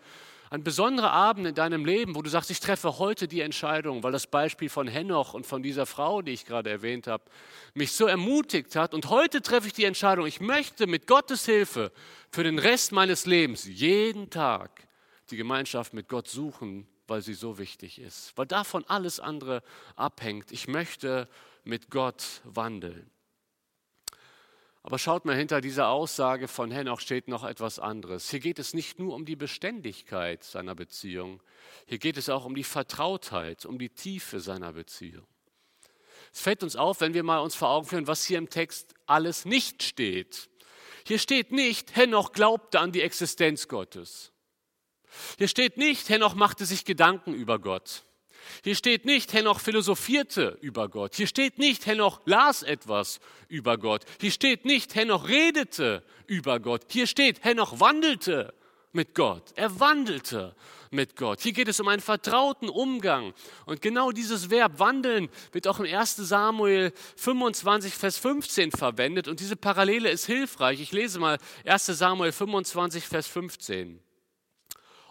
ein 0.51 0.63
besonderer 0.63 1.13
Abend 1.13 1.47
in 1.47 1.55
deinem 1.55 1.87
Leben, 1.87 2.15
wo 2.15 2.21
du 2.21 2.29
sagst, 2.29 2.51
ich 2.51 2.61
treffe 2.61 2.99
heute 2.99 3.27
die 3.27 3.41
Entscheidung, 3.41 4.03
weil 4.03 4.13
das 4.13 4.27
Beispiel 4.27 4.69
von 4.69 4.87
Henoch 4.87 5.33
und 5.33 5.47
von 5.47 5.63
dieser 5.63 5.87
Frau, 5.87 6.21
die 6.21 6.33
ich 6.33 6.45
gerade 6.45 6.69
erwähnt 6.69 7.07
habe, 7.07 7.25
mich 7.73 7.93
so 7.93 8.05
ermutigt 8.05 8.77
hat. 8.77 8.93
Und 8.93 9.09
heute 9.09 9.41
treffe 9.41 9.67
ich 9.67 9.73
die 9.73 9.87
Entscheidung, 9.87 10.27
ich 10.27 10.43
möchte 10.43 10.87
mit 10.87 11.07
Gottes 11.07 11.47
Hilfe 11.47 11.91
für 12.31 12.45
den 12.45 12.59
Rest 12.59 12.93
meines 12.93 13.25
Lebens 13.25 13.65
jeden 13.65 14.29
Tag 14.29 14.87
die 15.31 15.39
Gemeinschaft 15.39 15.95
mit 15.95 16.07
Gott 16.11 16.29
suchen, 16.29 16.87
weil 17.07 17.23
sie 17.23 17.33
so 17.33 17.57
wichtig 17.57 17.99
ist, 17.99 18.37
weil 18.37 18.45
davon 18.45 18.85
alles 18.89 19.21
andere 19.21 19.63
abhängt. 19.97 20.53
Ich 20.53 20.69
möchte 20.69 21.31
mit 21.65 21.89
Gott 21.89 22.43
wandeln. 22.45 23.11
Aber 24.85 24.99
schaut 24.99 25.25
mal, 25.25 25.35
hinter 25.35 25.63
dieser 25.63 25.89
Aussage 25.89 26.47
von 26.47 26.71
Henoch 26.71 27.01
steht 27.01 27.27
noch 27.27 27.43
etwas 27.43 27.79
anderes. 27.79 28.29
Hier 28.29 28.39
geht 28.41 28.59
es 28.59 28.75
nicht 28.75 28.99
nur 28.99 29.15
um 29.15 29.25
die 29.25 29.35
Beständigkeit 29.35 30.45
seiner 30.45 30.75
Beziehung, 30.75 31.43
hier 31.87 31.97
geht 31.99 32.19
es 32.19 32.29
auch 32.29 32.45
um 32.45 32.55
die 32.55 32.65
Vertrautheit, 32.65 33.65
um 33.65 33.79
die 33.79 33.89
Tiefe 33.89 34.41
seiner 34.41 34.75
Beziehung. 34.75 35.27
Es 36.35 36.43
fällt 36.43 36.63
uns 36.63 36.77
auf, 36.77 37.01
wenn 37.01 37.15
wir 37.15 37.23
mal 37.23 37.39
uns 37.39 37.55
vor 37.55 37.71
Augen 37.71 37.87
führen, 37.87 38.07
was 38.07 38.27
hier 38.27 38.37
im 38.37 38.51
Text 38.51 38.93
alles 39.07 39.47
nicht 39.47 39.83
steht. 39.83 40.51
Hier 41.07 41.19
steht 41.19 41.51
nicht, 41.51 41.97
Henoch 41.97 42.33
glaubte 42.33 42.79
an 42.79 42.93
die 42.93 43.01
Existenz 43.01 43.69
Gottes. 43.69 44.33
Hier 45.39 45.49
steht 45.49 45.79
nicht, 45.79 46.11
Henoch 46.11 46.35
machte 46.35 46.67
sich 46.67 46.85
Gedanken 46.85 47.33
über 47.33 47.59
Gott. 47.59 48.03
Hier 48.63 48.75
steht 48.75 49.05
nicht, 49.05 49.33
Henoch 49.33 49.61
philosophierte 49.61 50.59
über 50.61 50.89
Gott. 50.89 51.15
Hier 51.15 51.27
steht 51.27 51.59
nicht, 51.59 51.87
Henoch 51.87 52.21
las 52.25 52.63
etwas 52.63 53.21
über 53.49 53.79
Gott. 53.79 54.05
Hier 54.21 54.31
steht 54.31 54.65
nicht, 54.65 54.95
Henoch 54.95 55.29
redete 55.29 56.03
über 56.27 56.61
Gott. 56.61 56.83
Hier 56.91 57.07
steht, 57.07 57.45
Henoch 57.45 57.81
wandelte 57.81 58.55
mit 58.93 59.15
Gott. 59.15 59.53
Er 59.57 59.79
wandelte 59.81 60.55
mit 60.91 61.17
Gott. 61.17 61.41
Hier 61.41 61.53
geht 61.53 61.69
es 61.69 61.81
um 61.81 61.89
einen 61.89 62.01
vertrauten 62.01 62.69
Umgang. 62.69 63.35
Und 63.67 63.83
genau 63.83 64.13
dieses 64.13 64.51
Verb 64.51 64.79
wandeln 64.79 65.29
wird 65.53 65.67
auch 65.67 65.81
im 65.81 65.87
1 65.87 66.17
Samuel 66.17 66.93
25, 67.17 67.93
Vers 67.93 68.17
15 68.19 68.71
verwendet. 68.71 69.29
Und 69.29 69.41
diese 69.41 69.57
Parallele 69.57 70.09
ist 70.09 70.27
hilfreich. 70.27 70.81
Ich 70.81 70.93
lese 70.93 71.19
mal 71.19 71.39
1 71.67 71.87
Samuel 71.87 72.33
25, 72.33 73.05
Vers 73.05 73.27
15. 73.27 74.04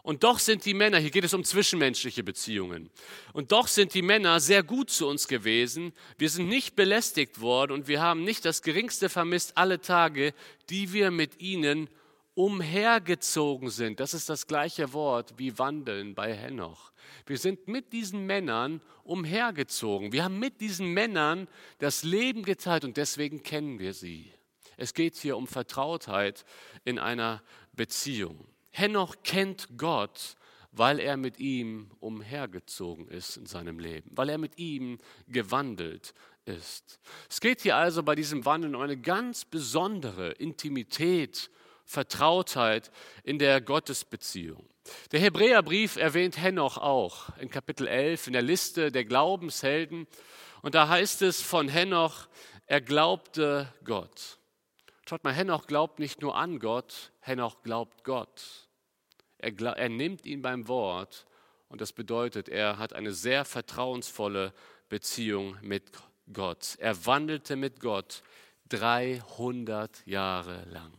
Und 0.03 0.25
doch 0.25 0.37
sind 0.37 0.65
die 0.65 0.73
Männer, 0.73 0.99
hier 0.99 1.11
geht 1.11 1.23
es 1.23 1.33
um 1.33 1.45
zwischenmenschliche 1.45 2.23
Beziehungen, 2.23 2.89
und 3.31 3.53
doch 3.53 3.67
sind 3.67 3.93
die 3.93 4.01
Männer 4.01 4.41
sehr 4.41 4.61
gut 4.61 4.89
zu 4.89 5.07
uns 5.07 5.29
gewesen. 5.29 5.93
Wir 6.17 6.29
sind 6.29 6.49
nicht 6.49 6.75
belästigt 6.75 7.39
worden 7.39 7.71
und 7.71 7.87
wir 7.87 8.01
haben 8.01 8.25
nicht 8.25 8.43
das 8.43 8.61
geringste 8.61 9.07
vermisst 9.07 9.57
alle 9.57 9.79
Tage, 9.79 10.33
die 10.69 10.91
wir 10.91 11.09
mit 11.09 11.39
ihnen 11.39 11.89
umhergezogen 12.35 13.69
sind. 13.69 14.01
Das 14.01 14.13
ist 14.13 14.27
das 14.27 14.45
gleiche 14.45 14.91
Wort 14.91 15.35
wie 15.37 15.57
wandeln 15.57 16.15
bei 16.15 16.33
Henoch. 16.33 16.91
Wir 17.25 17.37
sind 17.37 17.69
mit 17.69 17.93
diesen 17.93 18.25
Männern 18.25 18.81
umhergezogen. 19.05 20.11
Wir 20.11 20.25
haben 20.25 20.39
mit 20.39 20.59
diesen 20.59 20.93
Männern 20.93 21.47
das 21.79 22.03
Leben 22.03 22.43
geteilt 22.43 22.83
und 22.83 22.97
deswegen 22.97 23.41
kennen 23.41 23.79
wir 23.79 23.93
sie. 23.93 24.33
Es 24.75 24.93
geht 24.93 25.15
hier 25.15 25.37
um 25.37 25.47
Vertrautheit 25.47 26.43
in 26.83 26.99
einer 26.99 27.41
Beziehung. 27.71 28.52
Henoch 28.75 29.17
kennt 29.23 29.69
Gott, 29.77 30.36
weil 30.71 30.99
er 30.99 31.15
mit 31.15 31.39
ihm 31.39 31.91
umhergezogen 31.99 33.07
ist 33.07 33.38
in 33.38 33.45
seinem 33.45 33.77
Leben, 33.77 34.09
weil 34.13 34.29
er 34.29 34.39
mit 34.39 34.57
ihm 34.57 34.97
gewandelt 35.27 36.15
ist. 36.45 36.99
Es 37.29 37.39
geht 37.39 37.62
hier 37.62 37.75
also 37.75 38.01
bei 38.01 38.15
diesem 38.15 38.45
Wandeln 38.45 38.75
um 38.75 38.81
eine 38.81 38.97
ganz 38.97 39.45
besondere 39.45 40.31
Intimität, 40.31 41.51
Vertrautheit 41.86 42.91
in 43.23 43.38
der 43.38 43.62
Gottesbeziehung. 43.62 44.67
Der 45.12 45.19
Hebräerbrief 45.19 45.95
erwähnt 45.95 46.41
Henoch 46.41 46.77
auch 46.77 47.38
in 47.38 47.49
Kapitel 47.49 47.88
11 47.88 48.27
in 48.27 48.33
der 48.33 48.41
Liste 48.41 48.91
der 48.91 49.05
Glaubenshelden. 49.05 50.07
Und 50.63 50.73
da 50.75 50.88
heißt 50.88 51.21
es 51.21 51.41
von 51.41 51.67
Henoch, 51.69 52.27
er 52.65 52.81
glaubte 52.81 53.71
Gott. 53.83 54.39
Schaut 55.07 55.23
mal, 55.23 55.33
Henoch 55.33 55.67
glaubt 55.67 55.99
nicht 55.99 56.21
nur 56.21 56.36
an 56.36 56.59
Gott, 56.59 57.12
Henoch 57.19 57.62
glaubt 57.62 58.03
Gott. 58.03 58.62
Er, 59.43 59.77
er 59.77 59.89
nimmt 59.89 60.25
ihn 60.25 60.41
beim 60.41 60.69
Wort 60.69 61.25
und 61.67 61.82
das 61.82 61.91
bedeutet, 61.91 62.47
er 62.47 62.77
hat 62.77 62.93
eine 62.93 63.12
sehr 63.12 63.43
vertrauensvolle 63.43 64.53
Beziehung 64.88 65.58
mit 65.62 65.84
Gott. 66.32 66.75
Er 66.79 67.06
wandelte 67.06 67.58
mit 67.58 67.82
Gott 67.82 68.23
300 68.69 70.08
Jahre 70.08 70.63
lang. 70.69 70.93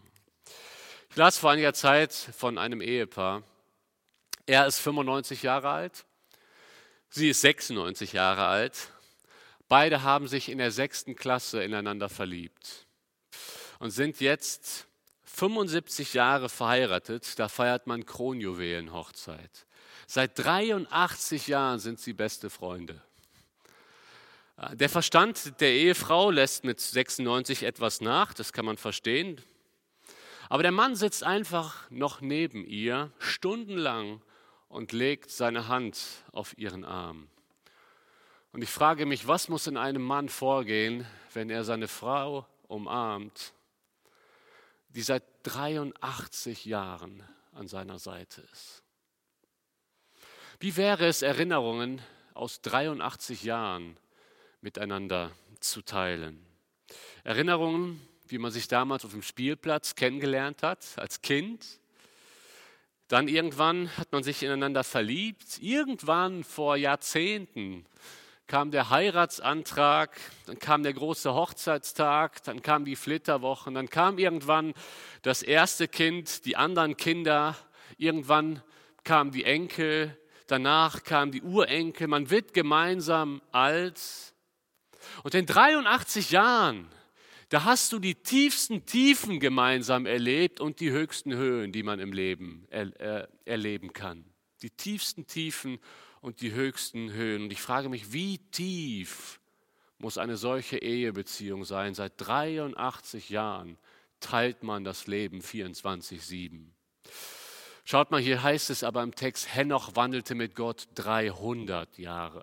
Ich 1.09 1.17
las 1.17 1.39
vor 1.39 1.53
einiger 1.53 1.73
Zeit 1.73 2.13
von 2.13 2.59
einem 2.59 2.83
Ehepaar. 2.83 3.45
Er 4.45 4.67
ist 4.67 4.79
95 4.81 5.43
Jahre 5.43 5.71
alt, 5.71 6.05
sie 7.09 7.31
ist 7.31 7.41
96 7.41 8.13
Jahre 8.13 8.45
alt. 8.45 8.91
Beide 9.69 10.03
haben 10.03 10.29
sich 10.29 10.51
in 10.51 10.59
der 10.59 10.71
sechsten 10.71 11.17
Klasse 11.17 11.65
ineinander 11.65 12.11
verliebt 12.11 12.87
und 13.79 13.91
sind 13.91 14.21
jetzt 14.21 14.87
75 15.35 16.15
Jahre 16.15 16.49
verheiratet. 16.49 17.39
Da 17.39 17.49
feiert 17.49 17.87
man 17.87 18.07
Kronjuwelenhochzeit. 18.07 19.67
Seit 20.07 20.39
83 20.39 21.49
Jahren 21.49 21.81
sind 21.81 21.99
sie 21.99 22.13
beste 22.13 22.51
Freunde. 22.51 23.03
Der 24.75 24.89
Verstand 24.89 25.61
der 25.61 25.73
Ehefrau 25.73 26.31
lässt 26.31 26.63
mit 26.65 26.81
96 26.81 27.65
etwas 27.65 28.01
nach, 28.01 28.33
das 28.33 28.53
kann 28.53 28.65
man 28.65 28.77
verstehen. 28.77 29.41
Aber 30.49 30.63
der 30.63 30.71
Mann 30.71 30.95
sitzt 30.95 31.25
einfach 31.25 31.91
noch 31.91 32.21
neben 32.21 32.65
ihr, 32.65 33.11
stundenlang, 33.19 34.23
und 34.69 34.93
legt 34.93 35.31
seine 35.31 35.69
Hand 35.69 35.99
auf 36.33 36.57
ihren 36.59 36.85
Arm. 36.85 37.29
Und 38.53 38.63
ich 38.63 38.71
frage 38.71 39.07
mich, 39.07 39.27
was 39.27 39.49
muss 39.49 39.67
in 39.67 39.77
einem 39.77 40.03
Mann 40.03 40.29
vorgehen, 40.29 41.07
wenn 41.33 41.51
er 41.51 41.65
seine 41.65 41.89
Frau 41.89 42.47
umarmt, 42.69 43.54
die 44.95 45.03
seit 45.03 45.25
83 45.43 46.65
Jahren 46.65 47.23
an 47.53 47.69
seiner 47.69 47.99
Seite 47.99 48.43
ist? 48.53 48.83
Wie 50.61 50.77
wäre 50.77 51.07
es, 51.07 51.23
Erinnerungen 51.23 52.01
aus 52.33 52.61
83 52.63 53.43
Jahren 53.43 53.97
miteinander 54.61 55.33
zu 55.61 55.83
teilen? 55.83 56.45
Erinnerungen, 57.25 58.01
wie 58.29 58.39
man 58.39 58.53
sich 58.53 58.69
damals 58.69 59.05
auf 59.05 59.11
dem 59.11 59.23
Spielplatz 59.23 59.95
kennengelernt 59.95 60.63
hat, 60.63 60.87
als 60.97 61.23
Kind. 61.23 61.81
Dann 63.09 63.29
irgendwann 63.29 63.95
hat 63.97 64.13
man 64.13 64.23
sich 64.23 64.43
ineinander 64.43 64.85
verliebt. 64.85 65.59
Irgendwann 65.61 66.45
vor 66.45 66.77
Jahrzehnten 66.77 67.85
kam 68.47 68.71
der 68.71 68.91
Heiratsantrag, 68.91 70.19
dann 70.47 70.59
kam 70.59 70.83
der 70.83 70.93
große 70.93 71.33
Hochzeitstag, 71.33 72.43
dann 72.45 72.63
kam 72.63 72.85
die 72.85 72.97
Flitterwoche, 72.97 73.73
dann 73.73 73.89
kam 73.89 74.19
irgendwann 74.19 74.75
das 75.23 75.43
erste 75.43 75.89
Kind, 75.89 76.45
die 76.45 76.57
anderen 76.57 76.97
Kinder, 76.97 77.57
irgendwann 77.97 78.63
kamen 79.03 79.31
die 79.31 79.45
Enkel, 79.45 80.19
danach 80.47 81.05
kamen 81.05 81.33
die 81.33 81.43
Urenkel, 81.43 82.07
man 82.07 82.31
wird 82.31 82.55
gemeinsam 82.55 83.41
alt. 83.53 84.01
Und 85.23 85.35
in 85.35 85.47
83 85.47 86.31
Jahren 86.31 86.89
da 87.55 87.63
hast 87.63 87.93
du 87.93 88.01
die 88.01 88.17
tiefsten 88.17 88.85
Tiefen 88.85 89.39
gemeinsam 89.39 90.07
erlebt 90.07 90.61
und 90.61 90.81
die 90.81 90.91
höchsten 90.91 91.35
Höhen, 91.35 91.71
die 91.71 91.85
man 91.85 92.01
im 92.01 92.13
Leben 92.13 92.67
er, 92.69 92.91
er, 93.01 93.29
erleben 93.45 93.93
kann. 93.93 94.25
Die 94.63 94.71
tiefsten 94.71 95.29
Tiefen 95.29 95.79
und 96.25 96.41
die 96.41 96.53
höchsten 96.53 97.13
Höhen. 97.13 97.43
Und 97.43 97.53
ich 97.53 97.61
frage 97.61 97.91
mich, 97.91 98.15
wie 98.15 98.39
tief 98.51 99.41
muss 99.99 100.17
eine 100.17 100.39
solche 100.39 100.79
Ehebeziehung 100.79 101.67
sein? 101.67 101.95
Seit 101.95 102.15
83 102.17 103.29
Jahren 103.29 103.77
teilt 104.21 104.63
man 104.63 104.85
das 104.85 105.07
Leben 105.07 105.41
24-7. 105.43 106.65
Schaut 107.85 108.11
mal, 108.11 108.23
hier 108.23 108.43
heißt 108.43 108.71
es 108.71 108.85
aber 108.85 109.03
im 109.03 109.15
Text, 109.15 109.55
Henoch 109.55 109.97
wandelte 109.97 110.35
mit 110.35 110.55
Gott 110.55 110.89
300 110.95 111.99
Jahre. 111.99 112.43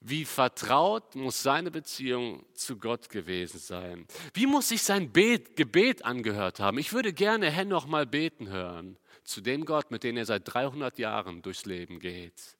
Wie 0.00 0.24
vertraut 0.24 1.14
muss 1.14 1.42
seine 1.42 1.70
Beziehung 1.70 2.46
zu 2.54 2.78
Gott 2.78 3.10
gewesen 3.10 3.58
sein? 3.58 4.06
Wie 4.32 4.46
muss 4.46 4.70
sich 4.70 4.82
sein 4.82 5.12
Bet, 5.12 5.54
Gebet 5.54 6.06
angehört 6.06 6.60
haben? 6.60 6.78
Ich 6.78 6.94
würde 6.94 7.12
gerne 7.12 7.50
Henoch 7.50 7.84
mal 7.86 8.06
beten 8.06 8.48
hören 8.48 8.96
zu 9.24 9.40
dem 9.40 9.64
Gott, 9.64 9.90
mit 9.90 10.04
dem 10.04 10.16
er 10.16 10.26
seit 10.26 10.42
300 10.52 10.98
Jahren 10.98 11.42
durchs 11.42 11.64
Leben 11.64 12.00
geht. 12.00 12.56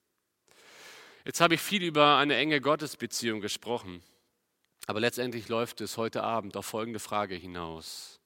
Jetzt 1.24 1.40
habe 1.40 1.54
ich 1.54 1.60
viel 1.60 1.82
über 1.82 2.16
eine 2.16 2.36
enge 2.36 2.60
Gottesbeziehung 2.60 3.40
gesprochen, 3.40 4.02
aber 4.86 5.00
letztendlich 5.00 5.48
läuft 5.48 5.80
es 5.80 5.96
heute 5.96 6.22
Abend 6.22 6.56
auf 6.56 6.66
folgende 6.66 6.98
Frage 6.98 7.34
hinaus. 7.34 8.20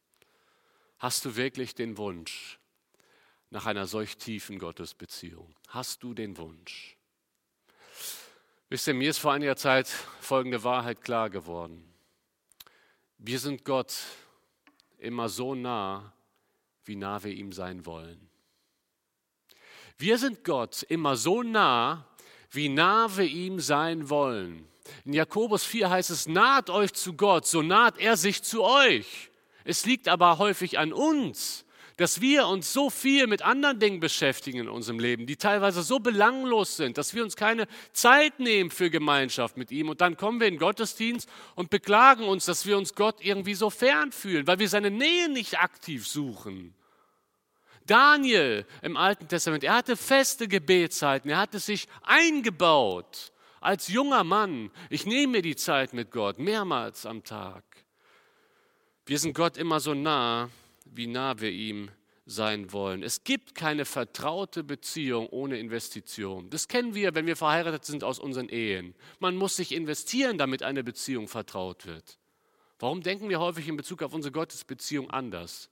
Hast 0.98 1.24
du 1.24 1.36
wirklich 1.36 1.74
den 1.74 1.98
Wunsch 1.98 2.58
nach 3.50 3.66
einer 3.66 3.86
solch 3.86 4.16
tiefen 4.16 4.58
Gottesbeziehung? 4.58 5.54
Hast 5.68 6.02
du 6.02 6.14
den 6.14 6.38
Wunsch? 6.38 6.96
Wisst 8.70 8.88
ihr, 8.88 8.94
mir 8.94 9.10
ist 9.10 9.18
vor 9.18 9.32
einiger 9.32 9.56
Zeit 9.56 9.86
folgende 9.86 10.64
Wahrheit 10.64 11.02
klar 11.02 11.30
geworden. 11.30 11.92
Wir 13.18 13.38
sind 13.38 13.64
Gott 13.64 13.94
immer 14.98 15.28
so 15.28 15.54
nah, 15.54 16.12
wie 16.86 16.96
nah 16.96 17.22
wir 17.22 17.32
ihm 17.32 17.52
sein 17.52 17.84
wollen. 17.84 18.30
Wir 19.98 20.18
sind 20.18 20.44
Gott 20.44 20.82
immer 20.84 21.16
so 21.16 21.42
nah, 21.42 22.06
wie 22.50 22.68
nah 22.68 23.14
wir 23.16 23.26
ihm 23.26 23.60
sein 23.60 24.08
wollen. 24.08 24.66
In 25.04 25.12
Jakobus 25.12 25.64
4 25.64 25.90
heißt 25.90 26.10
es, 26.10 26.28
naht 26.28 26.70
euch 26.70 26.92
zu 26.92 27.14
Gott, 27.14 27.46
so 27.46 27.62
naht 27.62 27.98
er 27.98 28.16
sich 28.16 28.42
zu 28.42 28.62
euch. 28.62 29.30
Es 29.64 29.84
liegt 29.84 30.08
aber 30.08 30.38
häufig 30.38 30.78
an 30.78 30.92
uns, 30.92 31.65
dass 31.96 32.20
wir 32.20 32.46
uns 32.46 32.72
so 32.72 32.90
viel 32.90 33.26
mit 33.26 33.42
anderen 33.42 33.78
Dingen 33.78 34.00
beschäftigen 34.00 34.58
in 34.58 34.68
unserem 34.68 34.98
Leben, 34.98 35.26
die 35.26 35.36
teilweise 35.36 35.82
so 35.82 35.98
belanglos 35.98 36.76
sind, 36.76 36.98
dass 36.98 37.14
wir 37.14 37.24
uns 37.24 37.36
keine 37.36 37.66
Zeit 37.92 38.38
nehmen 38.38 38.70
für 38.70 38.90
Gemeinschaft 38.90 39.56
mit 39.56 39.70
ihm. 39.70 39.88
Und 39.88 40.02
dann 40.02 40.16
kommen 40.16 40.38
wir 40.38 40.46
in 40.46 40.54
den 40.54 40.60
Gottesdienst 40.60 41.28
und 41.54 41.70
beklagen 41.70 42.24
uns, 42.24 42.44
dass 42.44 42.66
wir 42.66 42.76
uns 42.76 42.94
Gott 42.94 43.24
irgendwie 43.24 43.54
so 43.54 43.70
fern 43.70 44.12
fühlen, 44.12 44.46
weil 44.46 44.58
wir 44.58 44.68
seine 44.68 44.90
Nähe 44.90 45.30
nicht 45.30 45.58
aktiv 45.58 46.06
suchen. 46.06 46.74
Daniel 47.86 48.66
im 48.82 48.96
Alten 48.96 49.28
Testament, 49.28 49.64
er 49.64 49.76
hatte 49.76 49.96
feste 49.96 50.48
Gebetszeiten, 50.48 51.30
er 51.30 51.38
hatte 51.38 51.60
sich 51.60 51.88
eingebaut 52.02 53.32
als 53.60 53.88
junger 53.88 54.24
Mann. 54.24 54.70
Ich 54.90 55.06
nehme 55.06 55.34
mir 55.34 55.42
die 55.42 55.56
Zeit 55.56 55.94
mit 55.94 56.10
Gott 56.10 56.38
mehrmals 56.38 57.06
am 57.06 57.24
Tag. 57.24 57.64
Wir 59.06 59.18
sind 59.18 59.34
Gott 59.34 59.56
immer 59.56 59.80
so 59.80 59.94
nah, 59.94 60.50
wie 60.96 61.06
nah 61.06 61.40
wir 61.40 61.50
ihm 61.50 61.90
sein 62.26 62.72
wollen. 62.72 63.02
Es 63.04 63.22
gibt 63.22 63.54
keine 63.54 63.84
vertraute 63.84 64.64
Beziehung 64.64 65.28
ohne 65.28 65.58
Investition. 65.58 66.50
Das 66.50 66.66
kennen 66.66 66.94
wir, 66.94 67.14
wenn 67.14 67.26
wir 67.26 67.36
verheiratet 67.36 67.84
sind 67.84 68.02
aus 68.02 68.18
unseren 68.18 68.48
Ehen. 68.48 68.94
Man 69.20 69.36
muss 69.36 69.56
sich 69.56 69.72
investieren, 69.72 70.36
damit 70.36 70.62
eine 70.64 70.82
Beziehung 70.82 71.28
vertraut 71.28 71.86
wird. 71.86 72.18
Warum 72.78 73.02
denken 73.02 73.28
wir 73.28 73.40
häufig 73.40 73.68
in 73.68 73.76
Bezug 73.76 74.02
auf 74.02 74.12
unsere 74.12 74.32
Gottesbeziehung 74.32 75.08
anders? 75.10 75.70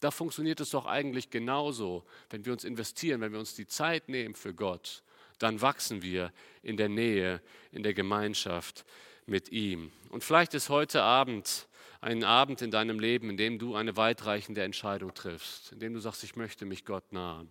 Da 0.00 0.10
funktioniert 0.10 0.58
es 0.58 0.70
doch 0.70 0.86
eigentlich 0.86 1.30
genauso. 1.30 2.04
Wenn 2.28 2.44
wir 2.44 2.52
uns 2.52 2.64
investieren, 2.64 3.20
wenn 3.20 3.32
wir 3.32 3.38
uns 3.38 3.54
die 3.54 3.68
Zeit 3.68 4.08
nehmen 4.08 4.34
für 4.34 4.52
Gott, 4.52 5.04
dann 5.38 5.60
wachsen 5.60 6.02
wir 6.02 6.32
in 6.62 6.76
der 6.76 6.88
Nähe, 6.88 7.40
in 7.70 7.84
der 7.84 7.94
Gemeinschaft 7.94 8.84
mit 9.26 9.52
ihm. 9.52 9.92
Und 10.10 10.24
vielleicht 10.24 10.54
ist 10.54 10.68
heute 10.68 11.02
Abend 11.02 11.68
einen 12.02 12.24
Abend 12.24 12.60
in 12.62 12.72
deinem 12.72 12.98
Leben, 12.98 13.30
in 13.30 13.36
dem 13.36 13.58
du 13.60 13.76
eine 13.76 13.96
weitreichende 13.96 14.62
Entscheidung 14.62 15.14
triffst, 15.14 15.72
in 15.72 15.78
dem 15.78 15.94
du 15.94 16.00
sagst, 16.00 16.24
ich 16.24 16.34
möchte 16.34 16.66
mich 16.66 16.84
Gott 16.84 17.12
nahen. 17.12 17.48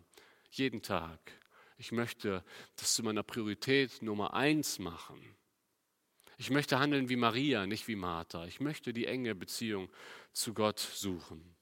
Jeden 0.51 0.81
Tag. 0.81 1.19
Ich 1.77 1.93
möchte 1.93 2.43
das 2.75 2.93
zu 2.93 3.01
meiner 3.01 3.23
Priorität 3.23 4.01
Nummer 4.01 4.33
eins 4.33 4.77
machen. 4.77 5.19
Ich 6.37 6.49
möchte 6.49 6.79
handeln 6.79 7.07
wie 7.07 7.15
Maria, 7.15 7.65
nicht 7.65 7.87
wie 7.87 7.95
Martha. 7.95 8.45
Ich 8.45 8.59
möchte 8.59 8.91
die 8.91 9.07
enge 9.07 9.35
Beziehung 9.35 9.89
zu 10.33 10.53
Gott 10.53 10.79
suchen. 10.79 11.55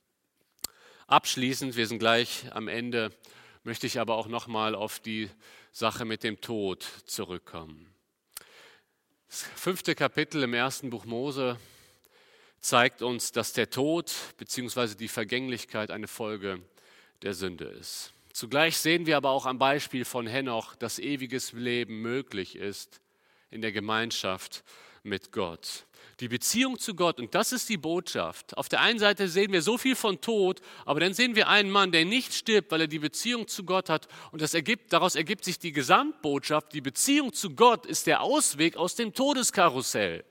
Abschließend, 1.06 1.76
wir 1.76 1.86
sind 1.86 2.00
gleich 2.00 2.52
am 2.54 2.68
Ende, 2.68 3.16
möchte 3.64 3.86
ich 3.86 4.00
aber 4.00 4.16
auch 4.16 4.28
nochmal 4.28 4.74
auf 4.74 5.00
die 5.00 5.30
Sache 5.72 6.06
mit 6.06 6.24
dem 6.24 6.42
Tod 6.42 6.84
zurückkommen. 7.06 7.94
Das 9.28 9.44
fünfte 9.44 9.94
Kapitel 9.94 10.42
im 10.42 10.56
ersten 10.56 10.90
Buch 10.90 11.06
Mose 11.06 11.60
zeigt 12.62 13.02
uns, 13.02 13.32
dass 13.32 13.54
der 13.54 13.70
Tod 13.70 14.12
bzw. 14.38 14.96
die 14.96 15.08
Vergänglichkeit 15.08 15.92
eine 15.92 16.08
Folge 16.08 16.62
der 17.22 17.34
Sünde 17.34 17.66
ist. 17.66 18.14
Zugleich 18.34 18.78
sehen 18.78 19.06
wir 19.06 19.18
aber 19.18 19.32
auch 19.32 19.46
am 19.46 19.58
Beispiel 19.58 20.06
von 20.06 20.28
Henoch, 20.28 20.76
dass 20.76 21.00
ewiges 21.00 21.52
Leben 21.52 22.02
möglich 22.02 22.56
ist 22.56 23.02
in 23.50 23.62
der 23.62 23.72
Gemeinschaft 23.72 24.64
mit 25.04 25.32
Gott. 25.32 25.86
Die 26.20 26.28
Beziehung 26.28 26.78
zu 26.78 26.96
Gott, 26.96 27.20
und 27.20 27.34
das 27.34 27.54
ist 27.54 27.70
die 27.70 27.78
Botschaft. 27.78 28.58
Auf 28.58 28.68
der 28.68 28.82
einen 28.82 29.00
Seite 29.00 29.30
sehen 29.30 29.54
wir 29.54 29.62
so 29.62 29.78
viel 29.78 29.96
von 29.96 30.20
Tod, 30.20 30.60
aber 30.86 31.00
dann 31.00 31.14
sehen 31.14 31.36
wir 31.36 31.48
einen 31.48 31.72
Mann, 31.72 31.94
der 31.94 32.04
nicht 32.04 32.34
stirbt, 32.34 32.72
weil 32.72 32.82
er 32.82 32.88
die 32.88 33.00
Beziehung 33.00 33.48
zu 33.48 33.64
Gott 33.64 33.90
hat. 33.90 34.08
Und 34.32 34.42
das 34.42 34.54
ergibt, 34.54 34.92
daraus 34.92 35.16
ergibt 35.16 35.46
sich 35.46 35.60
die 35.60 35.72
Gesamtbotschaft. 35.72 36.74
Die 36.74 36.82
Beziehung 36.82 37.32
zu 37.32 37.52
Gott 37.52 37.86
ist 37.86 38.06
der 38.06 38.22
Ausweg 38.22 38.76
aus 38.76 38.96
dem 38.96 39.14
Todeskarussell. 39.14 40.26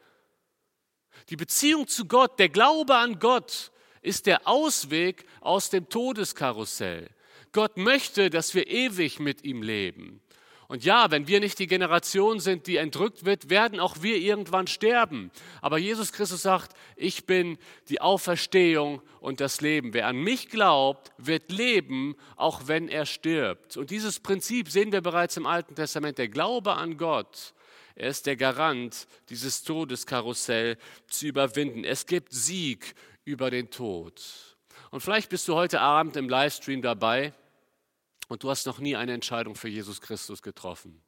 Die 1.30 1.36
Beziehung 1.36 1.86
zu 1.86 2.06
Gott, 2.06 2.38
der 2.38 2.48
Glaube 2.48 2.96
an 2.96 3.18
Gott 3.18 3.70
ist 4.00 4.26
der 4.26 4.46
Ausweg 4.46 5.24
aus 5.40 5.70
dem 5.70 5.88
Todeskarussell. 5.88 7.08
Gott 7.52 7.76
möchte, 7.76 8.30
dass 8.30 8.54
wir 8.54 8.68
ewig 8.68 9.20
mit 9.20 9.44
ihm 9.44 9.62
leben. 9.62 10.20
Und 10.68 10.84
ja, 10.84 11.10
wenn 11.10 11.26
wir 11.26 11.40
nicht 11.40 11.58
die 11.58 11.66
Generation 11.66 12.40
sind, 12.40 12.66
die 12.66 12.76
entrückt 12.76 13.24
wird, 13.24 13.48
werden 13.48 13.80
auch 13.80 14.02
wir 14.02 14.18
irgendwann 14.18 14.66
sterben. 14.66 15.30
Aber 15.62 15.78
Jesus 15.78 16.12
Christus 16.12 16.42
sagt, 16.42 16.76
ich 16.94 17.24
bin 17.24 17.56
die 17.88 18.02
Auferstehung 18.02 19.00
und 19.20 19.40
das 19.40 19.62
Leben. 19.62 19.94
Wer 19.94 20.06
an 20.06 20.18
mich 20.18 20.50
glaubt, 20.50 21.10
wird 21.16 21.50
leben, 21.50 22.16
auch 22.36 22.62
wenn 22.66 22.88
er 22.88 23.06
stirbt. 23.06 23.78
Und 23.78 23.90
dieses 23.90 24.20
Prinzip 24.20 24.68
sehen 24.68 24.92
wir 24.92 25.00
bereits 25.00 25.38
im 25.38 25.46
Alten 25.46 25.74
Testament. 25.74 26.18
Der 26.18 26.28
Glaube 26.28 26.74
an 26.74 26.98
Gott, 26.98 27.54
er 27.98 28.10
ist 28.10 28.26
der 28.26 28.36
Garant, 28.36 29.08
dieses 29.28 29.64
Todeskarussell 29.64 30.78
zu 31.08 31.26
überwinden. 31.26 31.82
Es 31.82 32.06
gibt 32.06 32.32
Sieg 32.32 32.94
über 33.24 33.50
den 33.50 33.70
Tod. 33.70 34.22
Und 34.92 35.00
vielleicht 35.00 35.28
bist 35.30 35.48
du 35.48 35.56
heute 35.56 35.80
Abend 35.80 36.16
im 36.16 36.28
Livestream 36.28 36.80
dabei 36.80 37.34
und 38.28 38.44
du 38.44 38.50
hast 38.50 38.66
noch 38.66 38.78
nie 38.78 38.94
eine 38.94 39.14
Entscheidung 39.14 39.56
für 39.56 39.68
Jesus 39.68 40.00
Christus 40.00 40.42
getroffen. 40.42 41.02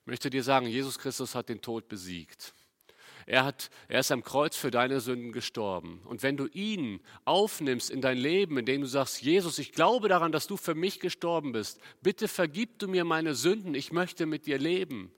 Ich 0.00 0.06
möchte 0.06 0.28
dir 0.28 0.42
sagen, 0.42 0.66
Jesus 0.66 0.98
Christus 0.98 1.36
hat 1.36 1.48
den 1.48 1.60
Tod 1.60 1.86
besiegt. 1.86 2.52
Er, 3.26 3.44
hat, 3.44 3.70
er 3.86 4.00
ist 4.00 4.10
am 4.10 4.24
Kreuz 4.24 4.56
für 4.56 4.72
deine 4.72 5.00
Sünden 5.00 5.30
gestorben. 5.30 6.02
Und 6.04 6.24
wenn 6.24 6.36
du 6.36 6.48
ihn 6.48 6.98
aufnimmst 7.24 7.90
in 7.90 8.00
dein 8.00 8.18
Leben, 8.18 8.58
indem 8.58 8.80
du 8.80 8.88
sagst, 8.88 9.22
Jesus, 9.22 9.60
ich 9.60 9.70
glaube 9.70 10.08
daran, 10.08 10.32
dass 10.32 10.48
du 10.48 10.56
für 10.56 10.74
mich 10.74 10.98
gestorben 10.98 11.52
bist, 11.52 11.80
bitte 12.02 12.26
vergib 12.26 12.80
du 12.80 12.88
mir 12.88 13.04
meine 13.04 13.36
Sünden, 13.36 13.76
ich 13.76 13.92
möchte 13.92 14.26
mit 14.26 14.46
dir 14.46 14.58
leben, 14.58 15.12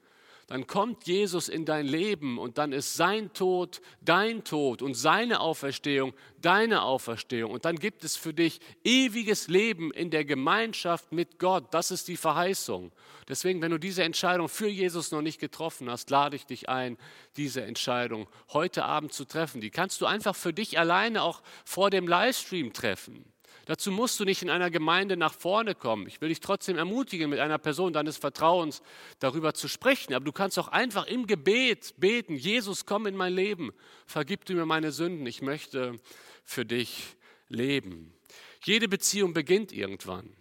dann 0.46 0.66
kommt 0.66 1.06
Jesus 1.06 1.48
in 1.48 1.64
dein 1.64 1.86
Leben 1.86 2.38
und 2.38 2.58
dann 2.58 2.72
ist 2.72 2.96
sein 2.96 3.32
Tod 3.32 3.80
dein 4.00 4.44
Tod 4.44 4.80
und 4.82 4.94
seine 4.94 5.40
Auferstehung 5.40 6.12
deine 6.46 6.82
Auferstehung. 6.82 7.50
Und 7.50 7.64
dann 7.64 7.76
gibt 7.76 8.04
es 8.04 8.16
für 8.16 8.32
dich 8.32 8.60
ewiges 8.84 9.48
Leben 9.48 9.90
in 9.90 10.10
der 10.10 10.24
Gemeinschaft 10.24 11.10
mit 11.10 11.40
Gott. 11.40 11.74
Das 11.74 11.90
ist 11.90 12.06
die 12.06 12.16
Verheißung. 12.16 12.92
Deswegen, 13.28 13.60
wenn 13.62 13.72
du 13.72 13.78
diese 13.78 14.04
Entscheidung 14.04 14.48
für 14.48 14.68
Jesus 14.68 15.10
noch 15.10 15.22
nicht 15.22 15.40
getroffen 15.40 15.90
hast, 15.90 16.08
lade 16.10 16.36
ich 16.36 16.46
dich 16.46 16.68
ein, 16.68 16.98
diese 17.36 17.62
Entscheidung 17.62 18.28
heute 18.52 18.84
Abend 18.84 19.12
zu 19.12 19.24
treffen. 19.24 19.60
Die 19.60 19.70
kannst 19.70 20.00
du 20.00 20.06
einfach 20.06 20.36
für 20.36 20.52
dich 20.52 20.78
alleine 20.78 21.22
auch 21.22 21.42
vor 21.64 21.90
dem 21.90 22.06
Livestream 22.06 22.72
treffen. 22.72 23.24
Dazu 23.66 23.90
musst 23.90 24.18
du 24.20 24.24
nicht 24.24 24.42
in 24.42 24.50
einer 24.50 24.70
Gemeinde 24.70 25.16
nach 25.16 25.34
vorne 25.34 25.74
kommen. 25.74 26.06
Ich 26.06 26.20
will 26.20 26.28
dich 26.28 26.38
trotzdem 26.38 26.78
ermutigen, 26.78 27.28
mit 27.28 27.40
einer 27.40 27.58
Person 27.58 27.92
deines 27.92 28.16
Vertrauens 28.16 28.80
darüber 29.18 29.54
zu 29.54 29.66
sprechen. 29.68 30.14
Aber 30.14 30.24
du 30.24 30.32
kannst 30.32 30.56
auch 30.58 30.68
einfach 30.68 31.06
im 31.06 31.26
Gebet 31.26 31.94
beten, 31.98 32.36
Jesus, 32.36 32.86
komm 32.86 33.06
in 33.06 33.16
mein 33.16 33.34
Leben, 33.34 33.72
vergib 34.06 34.44
du 34.44 34.54
mir 34.54 34.66
meine 34.66 34.92
Sünden, 34.92 35.26
ich 35.26 35.42
möchte 35.42 35.98
für 36.44 36.64
dich 36.64 37.16
leben. 37.48 38.14
Jede 38.62 38.88
Beziehung 38.88 39.34
beginnt 39.34 39.72
irgendwann. 39.72 40.32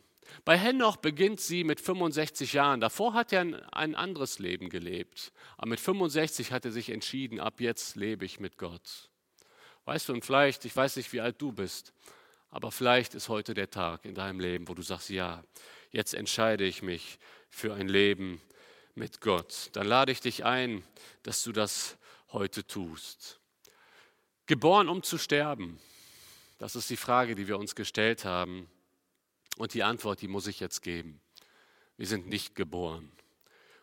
Bei 0.44 0.56
Henoch 0.58 0.98
beginnt 0.98 1.40
sie 1.40 1.64
mit 1.64 1.82
65 1.82 2.54
Jahren. 2.54 2.80
Davor 2.80 3.14
hat 3.14 3.34
er 3.34 3.42
ein, 3.72 3.96
anderes 3.96 4.38
Leben 4.38 4.70
gelebt. 4.70 5.32
Aber 5.58 5.70
mit 5.70 5.80
65 5.80 6.52
hat 6.52 6.66
er 6.66 6.72
sich 6.72 6.92
entschieden, 6.92 7.40
ab 7.40 7.60
jetzt 7.60 7.96
lebe 7.96 8.26
ich 8.26 8.40
mit 8.40 8.58
Gott. 8.58 9.10
Weißt 9.86 10.10
du, 10.10 10.14
und 10.14 10.26
vielleicht, 10.26 10.66
ich 10.66 10.76
weiß 10.76 10.98
nicht, 10.98 11.12
wie 11.14 11.22
alt 11.22 11.42
du 11.42 11.52
bist, 11.52 11.94
aber 12.56 12.72
vielleicht 12.72 13.16
ist 13.16 13.28
heute 13.28 13.54
der 13.54 13.70
Tag 13.70 14.06
in 14.06 14.16
deinem 14.16 14.40
Leben, 14.40 14.70
wo 14.70 14.74
du 14.74 14.82
sagst, 14.82 15.10
ja, 15.10 15.44
jetzt 15.92 16.14
entscheide 16.14 16.64
ich 16.64 16.82
mich 16.82 17.20
für 17.50 17.74
ein 17.74 17.90
Leben 17.90 18.42
mit 18.94 19.20
Gott. 19.20 19.72
Dann 19.74 19.86
lade 19.86 20.14
ich 20.14 20.22
dich 20.22 20.46
ein, 20.46 20.82
dass 21.24 21.44
du 21.44 21.52
das 21.52 21.98
heute 22.32 22.66
tust. 22.66 23.42
Geboren, 24.46 24.88
um 24.88 25.04
zu 25.04 25.18
sterben. 25.18 25.82
Das 26.58 26.78
ist 26.78 26.90
die 26.90 26.96
Frage, 26.96 27.36
die 27.36 27.50
wir 27.50 27.60
uns 27.60 27.76
gestellt 27.76 28.24
haben. 28.24 28.70
Und 29.58 29.74
die 29.74 29.84
Antwort, 29.84 30.22
die 30.22 30.30
muss 30.30 30.48
ich 30.48 30.62
jetzt 30.62 30.82
geben. 30.82 31.20
Wir 31.98 32.08
sind 32.08 32.26
nicht 32.26 32.56
geboren, 32.56 33.12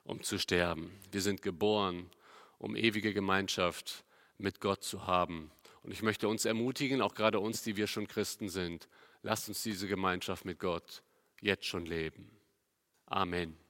um 0.03 0.23
zu 0.23 0.39
sterben. 0.39 0.99
Wir 1.11 1.21
sind 1.21 1.43
geboren, 1.43 2.11
um 2.57 2.75
ewige 2.75 3.13
Gemeinschaft 3.13 4.03
mit 4.39 4.61
Gott 4.61 4.83
zu 4.83 5.07
haben 5.07 5.51
und 5.83 5.93
ich 5.93 6.03
möchte 6.03 6.29
uns 6.29 6.45
ermutigen, 6.45 7.03
auch 7.03 7.15
gerade 7.15 7.41
uns, 7.41 7.63
die 7.63 7.77
wir 7.77 7.87
schon 7.87 8.07
Christen 8.07 8.49
sind, 8.49 8.89
lasst 9.23 9.49
uns 9.49 9.63
diese 9.63 9.89
Gemeinschaft 9.89 10.45
mit 10.45 10.59
Gott 10.59 11.03
jetzt 11.41 11.67
schon 11.67 11.87
leben. 11.87 12.31
Amen. 13.07 13.62